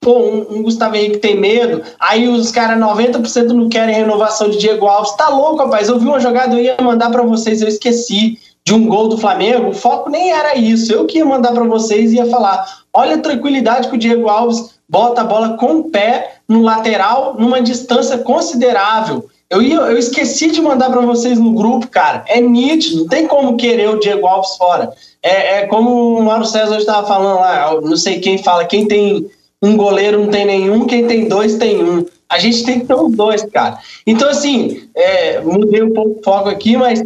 pô, 0.00 0.18
um, 0.18 0.46
um, 0.50 0.62
Gustavo 0.62 0.96
Henrique 0.96 1.18
tem 1.18 1.38
medo, 1.38 1.82
aí 2.00 2.26
os 2.26 2.50
caras 2.50 2.78
90% 2.78 3.48
não 3.48 3.68
querem 3.68 3.94
renovação 3.94 4.48
de 4.48 4.58
Diego 4.58 4.86
Alves. 4.86 5.12
Tá 5.12 5.28
louco, 5.28 5.58
rapaz. 5.58 5.88
Eu 5.88 5.98
vi 5.98 6.06
uma 6.06 6.18
jogada, 6.18 6.54
eu 6.54 6.64
ia 6.64 6.76
mandar 6.80 7.10
para 7.10 7.22
vocês, 7.22 7.60
eu 7.60 7.68
esqueci 7.68 8.38
de 8.64 8.74
um 8.74 8.86
gol 8.86 9.08
do 9.08 9.18
Flamengo. 9.18 9.68
O 9.68 9.74
foco 9.74 10.08
nem 10.08 10.32
era 10.32 10.56
isso. 10.56 10.92
Eu 10.92 11.06
que 11.06 11.18
ia 11.18 11.24
mandar 11.24 11.52
para 11.52 11.64
vocês 11.64 12.12
e 12.12 12.16
ia 12.16 12.26
falar: 12.26 12.64
olha 12.92 13.16
a 13.16 13.20
tranquilidade 13.20 13.88
que 13.88 13.96
o 13.96 13.98
Diego 13.98 14.28
Alves 14.28 14.70
bota 14.88 15.20
a 15.20 15.24
bola 15.24 15.56
com 15.56 15.76
o 15.76 15.90
pé 15.90 16.36
no 16.48 16.62
lateral, 16.62 17.36
numa 17.38 17.60
distância 17.60 18.18
considerável. 18.18 19.28
Eu, 19.48 19.60
ia, 19.60 19.76
eu 19.76 19.98
esqueci 19.98 20.50
de 20.50 20.62
mandar 20.62 20.90
para 20.90 21.00
vocês 21.00 21.38
no 21.38 21.52
grupo, 21.52 21.88
cara. 21.88 22.24
É 22.26 22.40
nítido, 22.40 23.00
não 23.00 23.08
tem 23.08 23.26
como 23.26 23.56
querer 23.56 23.90
o 23.90 23.98
Diego 23.98 24.26
Alves 24.26 24.56
fora. 24.56 24.92
É, 25.22 25.58
é 25.58 25.66
como 25.66 26.18
o 26.18 26.22
Mauro 26.22 26.46
César 26.46 26.78
estava 26.78 27.06
falando 27.06 27.40
lá, 27.40 27.80
não 27.80 27.96
sei 27.96 28.20
quem 28.20 28.38
fala, 28.38 28.64
quem 28.64 28.86
tem 28.86 29.28
um 29.62 29.76
goleiro 29.76 30.20
não 30.20 30.28
tem 30.28 30.46
nenhum, 30.46 30.86
quem 30.86 31.06
tem 31.06 31.28
dois 31.28 31.56
tem 31.56 31.82
um. 31.82 32.06
A 32.28 32.38
gente 32.38 32.64
tem 32.64 32.80
que 32.80 32.86
ter 32.86 32.94
os 32.94 33.12
dois, 33.12 33.42
cara. 33.44 33.78
Então, 34.06 34.28
assim, 34.28 34.88
é, 34.94 35.40
mudei 35.40 35.82
um 35.82 35.92
pouco 35.92 36.20
o 36.20 36.22
foco 36.22 36.48
aqui, 36.48 36.76
mas 36.76 37.04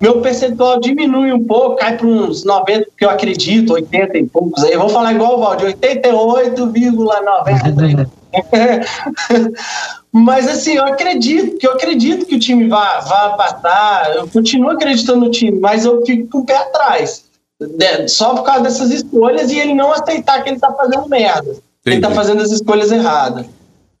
meu 0.00 0.20
percentual 0.20 0.80
diminui 0.80 1.32
um 1.32 1.44
pouco, 1.44 1.76
cai 1.76 1.96
para 1.96 2.06
uns 2.06 2.44
90, 2.44 2.86
porque 2.86 3.04
eu 3.04 3.10
acredito, 3.10 3.74
80 3.74 4.18
e 4.18 4.26
poucos 4.26 4.64
aí. 4.64 4.76
Vou 4.76 4.88
falar 4.88 5.12
igual 5.12 5.36
o 5.36 5.40
Valdir, 5.40 5.76
88,93. 5.76 8.08
Mas 10.12 10.48
assim, 10.48 10.74
eu 10.74 10.84
acredito, 10.84 11.56
que 11.56 11.66
eu 11.66 11.72
acredito 11.72 12.26
que 12.26 12.34
o 12.34 12.38
time 12.38 12.68
vá, 12.68 13.00
vá 13.00 13.30
passar, 13.30 14.16
eu 14.16 14.28
continuo 14.28 14.70
acreditando 14.70 15.20
no 15.20 15.30
time, 15.30 15.58
mas 15.58 15.86
eu 15.86 16.04
fico 16.04 16.28
com 16.28 16.38
o 16.38 16.44
pé 16.44 16.56
atrás. 16.56 17.24
Só 18.08 18.34
por 18.34 18.42
causa 18.42 18.64
dessas 18.64 18.90
escolhas 18.90 19.50
e 19.50 19.58
ele 19.58 19.72
não 19.72 19.92
aceitar 19.92 20.42
que 20.42 20.50
ele 20.50 20.56
está 20.56 20.72
fazendo 20.72 21.08
merda. 21.08 21.56
Entendi. 21.82 21.96
Ele 21.96 22.00
tá 22.00 22.10
fazendo 22.10 22.42
as 22.42 22.50
escolhas 22.50 22.90
erradas. 22.90 23.46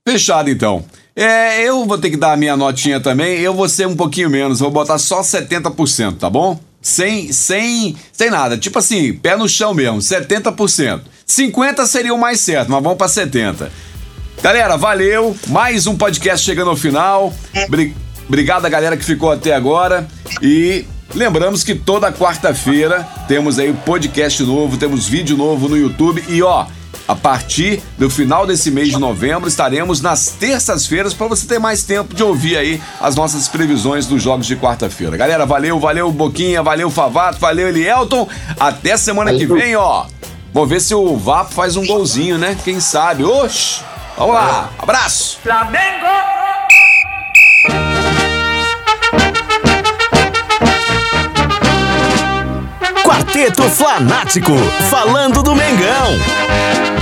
Fechado, 0.06 0.48
então. 0.48 0.84
É, 1.14 1.62
eu 1.62 1.84
vou 1.84 1.98
ter 1.98 2.10
que 2.10 2.16
dar 2.16 2.32
a 2.32 2.36
minha 2.36 2.56
notinha 2.56 3.00
também. 3.00 3.38
Eu 3.40 3.54
vou 3.54 3.68
ser 3.68 3.86
um 3.86 3.96
pouquinho 3.96 4.30
menos, 4.30 4.60
vou 4.60 4.70
botar 4.70 4.98
só 4.98 5.20
70%, 5.20 6.16
tá 6.16 6.30
bom? 6.30 6.58
Sem, 6.80 7.32
sem, 7.32 7.96
sem 8.12 8.30
nada. 8.30 8.56
Tipo 8.56 8.78
assim, 8.78 9.12
pé 9.12 9.36
no 9.36 9.48
chão 9.48 9.74
mesmo, 9.74 9.98
70%. 9.98 11.02
50 11.26 11.86
seria 11.86 12.14
o 12.14 12.18
mais 12.18 12.40
certo, 12.40 12.70
mas 12.70 12.82
vamos 12.82 12.98
para 12.98 13.08
70. 13.08 13.70
Galera, 14.42 14.76
valeu. 14.76 15.36
Mais 15.48 15.86
um 15.86 15.96
podcast 15.96 16.44
chegando 16.44 16.70
ao 16.70 16.76
final. 16.76 17.32
Obrigado 18.28 18.64
a 18.64 18.68
galera 18.68 18.96
que 18.96 19.04
ficou 19.04 19.30
até 19.30 19.54
agora. 19.54 20.06
E 20.40 20.84
lembramos 21.14 21.62
que 21.62 21.74
toda 21.74 22.12
quarta-feira 22.12 23.06
temos 23.28 23.58
aí 23.58 23.72
podcast 23.72 24.42
novo, 24.42 24.76
temos 24.76 25.06
vídeo 25.06 25.36
novo 25.36 25.68
no 25.68 25.76
YouTube. 25.76 26.24
E 26.28 26.42
ó, 26.42 26.66
a 27.06 27.14
partir 27.14 27.82
do 27.98 28.08
final 28.08 28.46
desse 28.46 28.70
mês 28.70 28.88
de 28.88 28.98
novembro, 28.98 29.48
estaremos 29.48 30.00
nas 30.00 30.28
terças-feiras 30.28 31.12
para 31.12 31.26
você 31.26 31.46
ter 31.46 31.58
mais 31.58 31.82
tempo 31.82 32.14
de 32.14 32.22
ouvir 32.22 32.56
aí 32.56 32.82
as 33.00 33.14
nossas 33.16 33.48
previsões 33.48 34.06
dos 34.06 34.22
jogos 34.22 34.46
de 34.46 34.56
quarta-feira. 34.56 35.16
Galera, 35.16 35.44
valeu, 35.44 35.78
valeu 35.78 36.10
Boquinha, 36.10 36.62
valeu 36.62 36.90
Favato, 36.90 37.38
valeu 37.38 37.68
Elielton. 37.68 38.28
Até 38.58 38.96
semana 38.96 39.34
que 39.34 39.46
vem, 39.46 39.76
ó. 39.76 40.06
Vamos 40.52 40.68
ver 40.68 40.80
se 40.80 40.94
o 40.94 41.16
Vapo 41.16 41.52
faz 41.54 41.76
um 41.76 41.86
golzinho, 41.86 42.36
né? 42.36 42.56
Quem 42.62 42.78
sabe? 42.78 43.24
Oxi! 43.24 43.80
Vamos 44.18 44.34
lá, 44.34 44.70
abraço! 44.78 45.38
Flamengo! 45.42 46.06
Quarteto 53.02 53.62
Fanático, 53.62 54.52
falando 54.90 55.42
do 55.42 55.54
Mengão. 55.54 57.01